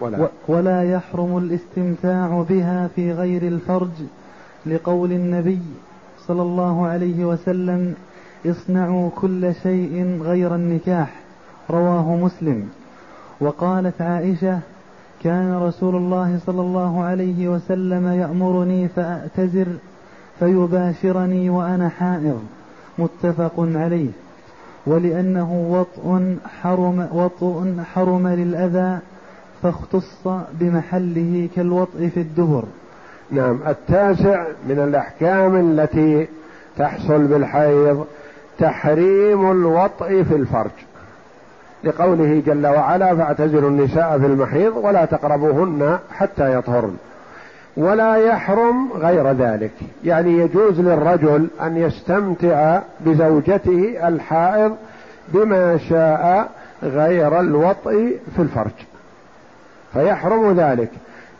ولا, 0.00 0.22
و... 0.22 0.28
ولا 0.48 0.82
يحرم 0.92 1.38
الاستمتاع 1.38 2.44
بها 2.48 2.88
في 2.96 3.12
غير 3.12 3.42
الفرج 3.42 4.02
لقول 4.66 5.12
النبي 5.12 5.62
صلى 6.26 6.42
الله 6.42 6.86
عليه 6.86 7.24
وسلم 7.24 7.94
اصنعوا 8.46 9.10
كل 9.16 9.54
شيء 9.62 10.18
غير 10.22 10.54
النكاح. 10.54 11.25
رواه 11.70 12.16
مسلم. 12.16 12.68
وقالت 13.40 14.02
عائشة 14.02 14.58
كان 15.24 15.54
رسول 15.62 15.96
الله 15.96 16.38
صلى 16.46 16.60
الله 16.60 17.04
عليه 17.04 17.48
وسلم 17.48 18.06
يأمرني 18.06 18.88
فأعتذر 18.88 19.66
فيباشرني 20.38 21.50
وأنا 21.50 21.88
حائض. 21.88 22.42
متفق 22.98 23.52
عليه. 23.58 24.10
ولأنه 24.86 25.66
وطء 25.70 26.36
حرم 26.62 27.08
وطء 27.12 27.74
حرم 27.94 28.28
للأذى 28.28 28.98
فاختص 29.62 30.28
بمحله 30.52 31.48
كالوطء 31.56 32.08
في 32.08 32.20
الدبر. 32.20 32.64
نعم 33.30 33.58
التاسع 33.66 34.46
من 34.68 34.78
الأحكام 34.78 35.56
التي 35.56 36.28
تحصل 36.76 37.26
بالحيض 37.26 38.04
تحريم 38.58 39.50
الوطء 39.50 40.22
في 40.22 40.36
الفرج. 40.36 40.70
لقوله 41.84 42.42
جل 42.46 42.66
وعلا 42.66 43.16
فاعتزلوا 43.16 43.70
النساء 43.70 44.18
في 44.18 44.26
المحيض 44.26 44.76
ولا 44.76 45.04
تقربوهن 45.04 45.98
حتى 46.12 46.54
يطهرن. 46.54 46.96
ولا 47.76 48.16
يحرم 48.16 48.92
غير 48.92 49.32
ذلك. 49.32 49.72
يعني 50.04 50.38
يجوز 50.38 50.80
للرجل 50.80 51.48
أن 51.62 51.76
يستمتع 51.76 52.80
بزوجته 53.00 54.08
الحائض 54.08 54.76
بما 55.28 55.78
شاء 55.78 56.48
غير 56.82 57.40
الوطء 57.40 58.18
في 58.36 58.42
الفرج. 58.42 58.86
فيحرم 59.92 60.60
ذلك. 60.60 60.90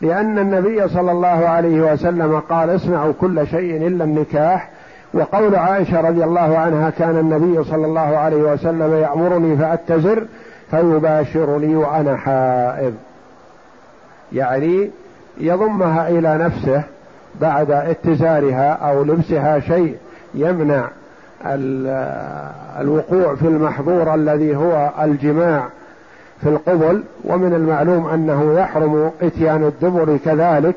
لأن 0.01 0.39
النبي 0.39 0.87
صلى 0.87 1.11
الله 1.11 1.27
عليه 1.27 1.93
وسلم 1.93 2.39
قال 2.39 2.75
اصنعوا 2.75 3.13
كل 3.21 3.47
شيء 3.47 3.87
إلا 3.87 4.03
النكاح 4.03 4.69
وقول 5.13 5.55
عائشة 5.55 6.01
رضي 6.01 6.23
الله 6.23 6.57
عنها 6.57 6.89
كان 6.89 7.17
النبي 7.17 7.63
صلى 7.63 7.85
الله 7.85 8.17
عليه 8.17 8.53
وسلم 8.53 8.93
يأمرني 8.93 9.57
فأتزر 9.57 10.25
فيباشرني 10.71 11.75
وأنا 11.75 12.17
حائض. 12.17 12.93
يعني 14.33 14.89
يضمها 15.37 16.09
إلى 16.09 16.37
نفسه 16.37 16.83
بعد 17.41 17.71
اتزارها 17.71 18.71
أو 18.71 19.03
لبسها 19.03 19.59
شيء 19.59 19.97
يمنع 20.33 20.87
الوقوع 22.79 23.35
في 23.35 23.47
المحظور 23.47 24.15
الذي 24.15 24.55
هو 24.55 24.89
الجماع 25.01 25.67
في 26.41 26.49
القبل 26.49 27.03
ومن 27.23 27.53
المعلوم 27.53 28.07
أنه 28.07 28.59
يحرم 28.59 29.11
إتيان 29.21 29.63
الدبر 29.63 30.17
كذلك 30.25 30.75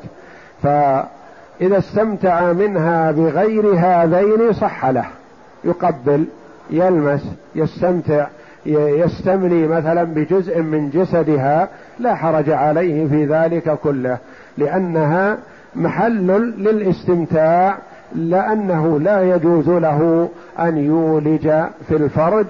فاذا 1.60 1.78
استمتع 1.78 2.52
منها 2.52 3.10
بغير 3.10 3.74
هذين 3.76 4.52
صح 4.52 4.86
له. 4.86 5.04
يقبل 5.64 6.24
يلمس 6.70 7.26
يستمتع 7.54 8.26
يستمني 8.66 9.66
مثلا 9.66 10.04
بجزء 10.04 10.62
من 10.62 10.90
جسدها 10.90 11.68
لا 11.98 12.14
حرج 12.14 12.50
عليه 12.50 13.08
في 13.08 13.24
ذلك 13.24 13.78
كله 13.82 14.18
لأنها 14.58 15.38
محل 15.76 16.26
للاستمتاع 16.58 17.78
لأنه 18.14 19.00
لا 19.00 19.34
يجوز 19.34 19.68
له 19.68 20.28
أن 20.58 20.78
يولج 20.78 21.48
في 21.88 21.96
الفرج 21.96 22.46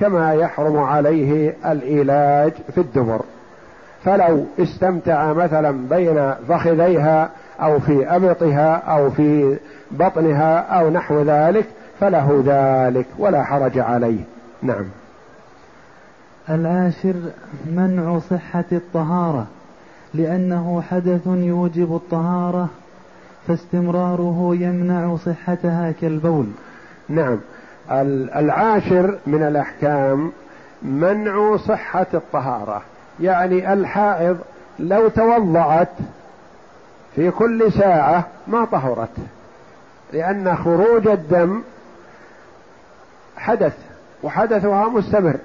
كما 0.00 0.34
يحرم 0.34 0.78
عليه 0.78 1.54
العلاج 1.66 2.52
في 2.74 2.78
الدبر. 2.78 3.20
فلو 4.04 4.44
استمتع 4.58 5.32
مثلا 5.32 5.88
بين 5.90 6.34
فخذيها 6.48 7.30
أو 7.60 7.80
في 7.80 8.16
أبطها 8.16 8.74
أو 8.76 9.10
في 9.10 9.58
بطنها 9.90 10.58
أو 10.58 10.90
نحو 10.90 11.22
ذلك 11.22 11.66
فله 12.00 12.42
ذلك 12.46 13.06
ولا 13.18 13.42
حرج 13.42 13.78
عليه. 13.78 14.20
نعم. 14.62 14.84
العاشر 16.50 17.14
منع 17.66 18.18
صحة 18.18 18.64
الطهارة 18.72 19.46
لأنه 20.14 20.82
حدث 20.90 21.26
يوجب 21.26 21.94
الطهارة 21.94 22.68
فاستمراره 23.48 24.56
يمنع 24.60 25.16
صحتها 25.16 25.92
كالبول. 26.00 26.46
نعم. 27.08 27.38
العاشر 28.36 29.18
من 29.26 29.42
الأحكام 29.42 30.32
منع 30.82 31.56
صحة 31.56 32.06
الطهارة 32.14 32.82
يعني 33.20 33.72
الحائض 33.72 34.38
لو 34.78 35.08
توضعت 35.08 35.88
في 37.16 37.30
كل 37.30 37.72
ساعة 37.72 38.24
ما 38.46 38.64
طهرت 38.64 39.16
لأن 40.12 40.56
خروج 40.56 41.08
الدم 41.08 41.62
حدث 43.36 43.76
وحدثها 44.22 44.88
مستمر. 44.88 45.36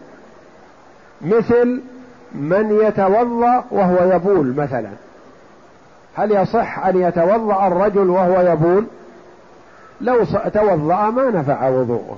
مثل 1.22 1.82
من 2.32 2.80
يتوضأ 2.82 3.64
وهو 3.72 4.14
يبول 4.14 4.56
مثلا. 4.56 4.90
هل 6.16 6.32
يصح 6.32 6.86
أن 6.86 7.02
يتوضأ 7.02 7.68
الرجل 7.68 8.10
وهو 8.10 8.42
يبول؟ 8.42 8.86
لو 10.02 10.24
توضأ 10.54 11.10
ما 11.10 11.30
نفع 11.30 11.70
وضوءه. 11.70 12.18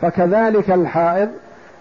فكذلك 0.00 0.70
الحائض 0.70 1.28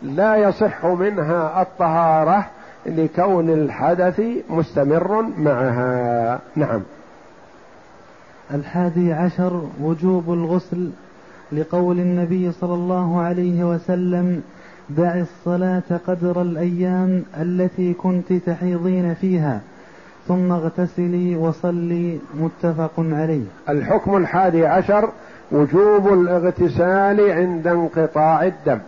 لا 0.02 0.36
يصح 0.36 0.86
منها 0.86 1.62
الطهارة 1.62 2.46
لكون 2.86 3.50
الحدث 3.50 4.22
مستمر 4.50 5.22
معها. 5.38 6.40
نعم. 6.56 6.82
الحادي 8.54 9.14
عشر 9.14 9.62
وجوب 9.82 10.34
الغسل 10.34 10.90
لقول 11.52 12.00
النبي 12.00 12.52
صلى 12.52 12.74
الله 12.74 13.22
عليه 13.22 13.64
وسلم 13.64 14.42
دع 14.90 15.20
الصلاة 15.20 15.84
قدر 16.08 16.42
الأيام 16.42 17.24
التي 17.42 17.94
كنت 17.94 18.34
تحيضين 18.34 19.14
فيها 19.14 19.62
ثم 20.28 20.52
اغتسلي 20.52 21.36
وصلي. 21.36 22.20
متفق 22.40 22.92
عليه. 22.98 23.46
الحكم 23.70 24.18
الحادي 24.18 24.66
عشر 24.66 25.10
وجوب 25.52 26.14
الاغتسال 26.14 27.32
عند 27.32 27.68
انقطاع 27.68 28.46
الدم. 28.46 28.80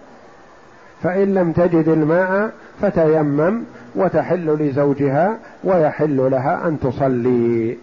فإن 1.04 1.34
لم 1.34 1.52
تجد 1.52 1.88
الماء 1.88 2.52
فتيمم 2.82 3.62
وتحل 3.96 4.58
لزوجها 4.60 5.38
ويحل 5.64 6.32
لها 6.32 6.68
أن 6.68 6.80
تصلي. 6.80 7.78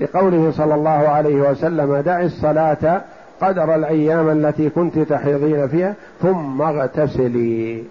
لقوله 0.00 0.50
صلى 0.50 0.74
الله 0.74 0.90
عليه 0.90 1.50
وسلم 1.50 1.96
دع 1.96 2.22
الصلاة 2.22 3.02
قدر 3.40 3.74
الأيام 3.74 4.28
التي 4.28 4.70
كنت 4.70 4.98
تحيضين 4.98 5.68
فيها 5.68 5.94
ثم 6.22 6.62
اغتسلي. 6.62 7.82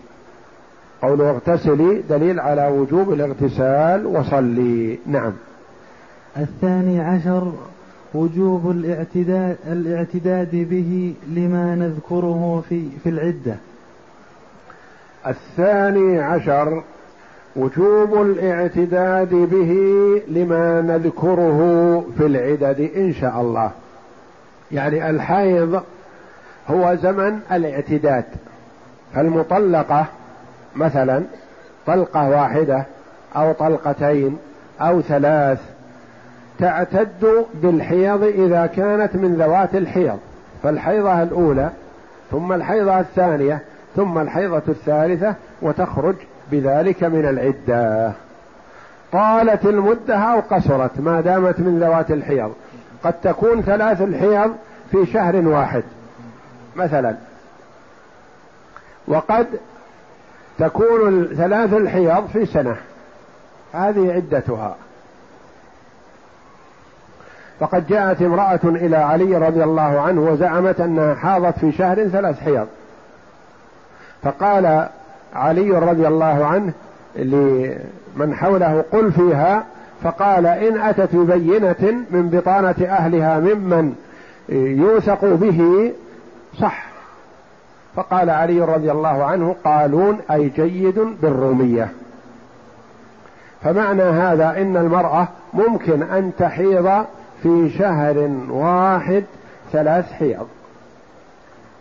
قوله 1.01 1.29
اغتسلي 1.29 2.01
دليل 2.09 2.39
على 2.39 2.67
وجوب 2.67 3.13
الاغتسال 3.13 4.05
وصلي. 4.05 4.99
نعم. 5.07 5.33
الثاني 6.37 7.01
عشر 7.01 7.51
وجوب 8.13 8.71
الاعتداد 8.71 9.57
الاعتداد 9.67 10.49
به 10.51 11.13
لما 11.27 11.75
نذكره 11.75 12.63
في 12.69 12.89
في 13.03 13.09
العدة. 13.09 13.55
الثاني 15.27 16.19
عشر 16.19 16.83
وجوب 17.55 18.21
الاعتداد 18.21 19.29
به 19.29 19.73
لما 20.27 20.81
نذكره 20.81 21.59
في 22.17 22.25
العدد 22.25 22.91
إن 22.95 23.13
شاء 23.13 23.41
الله. 23.41 23.71
يعني 24.71 25.09
الحيض 25.09 25.81
هو 26.67 26.95
زمن 26.95 27.39
الاعتداد. 27.51 28.25
فالمطلقة 29.15 30.05
مثلا 30.75 31.23
طلقة 31.87 32.29
واحدة 32.29 32.85
أو 33.35 33.51
طلقتين 33.51 34.37
أو 34.81 35.01
ثلاث 35.01 35.59
تعتد 36.59 37.45
بالحيض 37.53 38.23
إذا 38.23 38.65
كانت 38.65 39.15
من 39.15 39.35
ذوات 39.35 39.75
الحيض. 39.75 40.19
فالحيضة 40.63 41.23
الأولى 41.23 41.69
ثم 42.31 42.53
الحيضة 42.53 42.99
الثانية 42.99 43.61
ثم 43.95 44.17
الحيضة 44.17 44.61
الثالثة 44.67 45.35
وتخرج 45.61 46.15
بذلك 46.51 47.03
من 47.03 47.25
العدة. 47.25 48.11
طالت 49.11 49.65
المدة 49.65 50.15
أو 50.15 50.39
قصرت 50.39 50.99
ما 50.99 51.21
دامت 51.21 51.59
من 51.59 51.79
ذوات 51.79 52.11
الحيض. 52.11 52.53
قد 53.03 53.13
تكون 53.13 53.61
ثلاث 53.61 54.01
الحيض 54.01 54.55
في 54.91 55.05
شهر 55.05 55.35
واحد 55.35 55.83
مثلا. 56.75 57.15
وقد 59.07 59.47
تكون 60.59 61.25
ثلاث 61.25 61.73
الحيض 61.73 62.27
في 62.27 62.45
سنة. 62.45 62.75
هذه 63.73 64.13
عدتها. 64.13 64.75
فقد 67.59 67.87
جاءت 67.87 68.21
امرأة 68.21 68.59
إلى 68.63 68.97
علي 68.97 69.37
رضي 69.37 69.63
الله 69.63 70.01
عنه 70.01 70.21
وزعمت 70.21 70.81
أنها 70.81 71.15
حاضت 71.15 71.59
في 71.59 71.71
شهر 71.71 72.07
ثلاث 72.07 72.39
حيض. 72.39 72.67
فقال 74.23 74.89
علي 75.33 75.71
رضي 75.71 76.07
الله 76.07 76.45
عنه 76.45 76.73
لمن 77.15 78.35
حوله 78.35 78.83
قل 78.91 79.11
فيها 79.11 79.63
فقال 80.03 80.45
إن 80.45 80.81
أتت 80.81 81.15
ببينة 81.15 82.05
من 82.11 82.29
بطانة 82.29 82.75
أهلها 82.87 83.39
ممن 83.39 83.95
يوثق 84.49 85.25
به 85.25 85.91
صح. 86.59 86.85
فقال 87.95 88.29
علي 88.29 88.61
رضي 88.61 88.91
الله 88.91 89.23
عنه 89.23 89.55
قالون 89.63 90.19
أي 90.31 90.49
جيد 90.49 90.99
بالرومية. 91.21 91.89
فمعنى 93.63 94.03
هذا 94.03 94.61
إن 94.61 94.77
المرأة 94.77 95.27
ممكن 95.53 96.03
أن 96.03 96.31
تحيض 96.39 97.05
في 97.43 97.69
شهر 97.69 98.17
واحد 98.49 99.23
ثلاث 99.71 100.11
حيض 100.11 100.47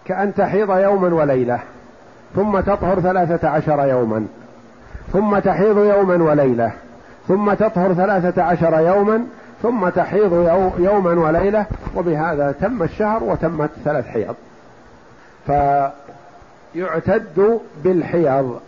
كأن 0.05 0.35
تحيض 0.35 0.71
يوما 0.71 1.15
وليلة. 1.15 1.61
ثم 2.37 2.61
تطهر 2.61 3.01
ثلاثة 3.01 3.49
عشر 3.49 3.89
يوما 3.89 4.27
ثم 5.13 5.39
تحيض 5.39 5.79
يوما 5.79 6.25
وليلة 6.25 6.73
ثم 7.29 7.55
تطهر 7.55 7.95
ثلاثة 7.95 8.43
عشر 8.43 8.81
يوما 8.81 9.25
ثم 9.63 9.89
تحيض 9.89 10.33
يوما 10.79 11.11
وليلة 11.11 11.67
وبهذا 11.97 12.55
تم 12.61 12.83
الشهر 12.83 13.25
وتمت 13.25 13.71
ثلاث 13.85 14.07
حيض. 14.07 14.35
فيعتد 15.47 17.61
بالحيض 17.85 18.61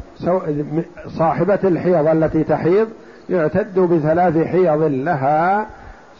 صاحبة 1.19 1.59
الحيض 1.65 2.07
التي 2.07 2.45
تحيض 2.45 2.89
يعتد 3.31 3.79
بثلاث 3.79 4.47
حيض 4.47 4.83
لها 4.83 5.67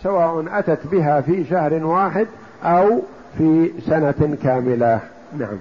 سواء 0.03 0.45
أتت 0.59 0.87
بها 0.87 1.21
في 1.21 1.45
شهر 1.45 1.85
واحد 1.85 2.27
أو 2.65 3.03
في 3.39 3.71
سنة 3.87 4.37
كاملة. 4.43 5.01
نعم. 5.39 5.59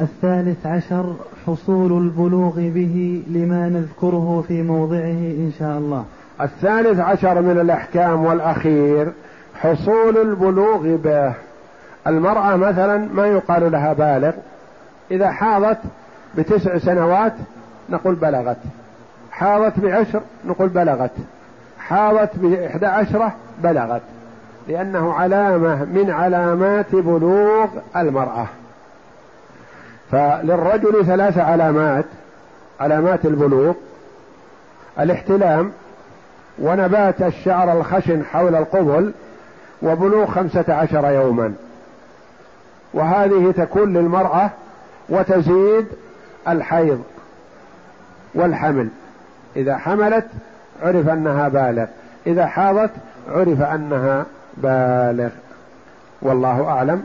الثالث 0.00 0.66
عشر 0.66 1.14
حصول 1.46 1.92
البلوغ 1.92 2.54
به 2.54 3.22
لما 3.28 3.68
نذكره 3.68 4.44
في 4.48 4.62
موضعه 4.62 5.34
إن 5.38 5.52
شاء 5.58 5.78
الله. 5.78 6.04
الثالث 6.40 7.00
عشر 7.00 7.40
من 7.40 7.60
الأحكام 7.60 8.24
والأخير 8.24 9.12
حصول 9.54 10.18
البلوغ 10.18 10.96
به. 10.96 11.34
المرأة 12.06 12.56
مثلا 12.56 13.08
ما 13.14 13.26
يقال 13.26 13.72
لها 13.72 13.92
بالغ 13.92 14.32
إذا 15.10 15.30
حاضت 15.30 15.78
بتسع 16.38 16.78
سنوات 16.78 17.32
نقول 17.90 18.14
بلغت 18.14 18.56
حاضت 19.30 19.80
بعشر 19.80 20.20
نقول 20.44 20.68
بلغت 20.68 21.10
حاضت 21.78 22.30
بإحدى 22.36 22.86
عشرة 22.86 23.32
بلغت 23.62 24.02
لأنه 24.68 25.12
علامة 25.12 25.84
من 25.84 26.10
علامات 26.10 26.94
بلوغ 26.94 27.66
المرأة. 27.96 28.46
فللرجل 30.12 31.06
ثلاث 31.06 31.38
علامات 31.38 32.04
علامات 32.80 33.24
البلوغ 33.24 33.74
الاحتلام 35.00 35.72
ونبات 36.58 37.22
الشعر 37.22 37.72
الخشن 37.72 38.24
حول 38.24 38.54
القبل 38.54 39.12
وبلوغ 39.82 40.26
خمسة 40.26 40.74
عشر 40.74 41.10
يوما. 41.10 41.54
وهذه 42.94 43.54
تكون 43.56 43.92
للمرأة 43.92 44.50
وتزيد 45.08 45.86
الحيض 46.48 47.02
والحمل. 48.34 48.88
إذا 49.56 49.76
حملت 49.76 50.26
عرف 50.82 51.08
أنها 51.08 51.48
بالغ 51.48 51.86
إذا 52.26 52.46
حاضت 52.46 52.90
عرف 53.28 53.62
أنها 53.62 54.26
بالغ. 54.56 55.30
والله 56.22 56.68
أعلم. 56.68 57.04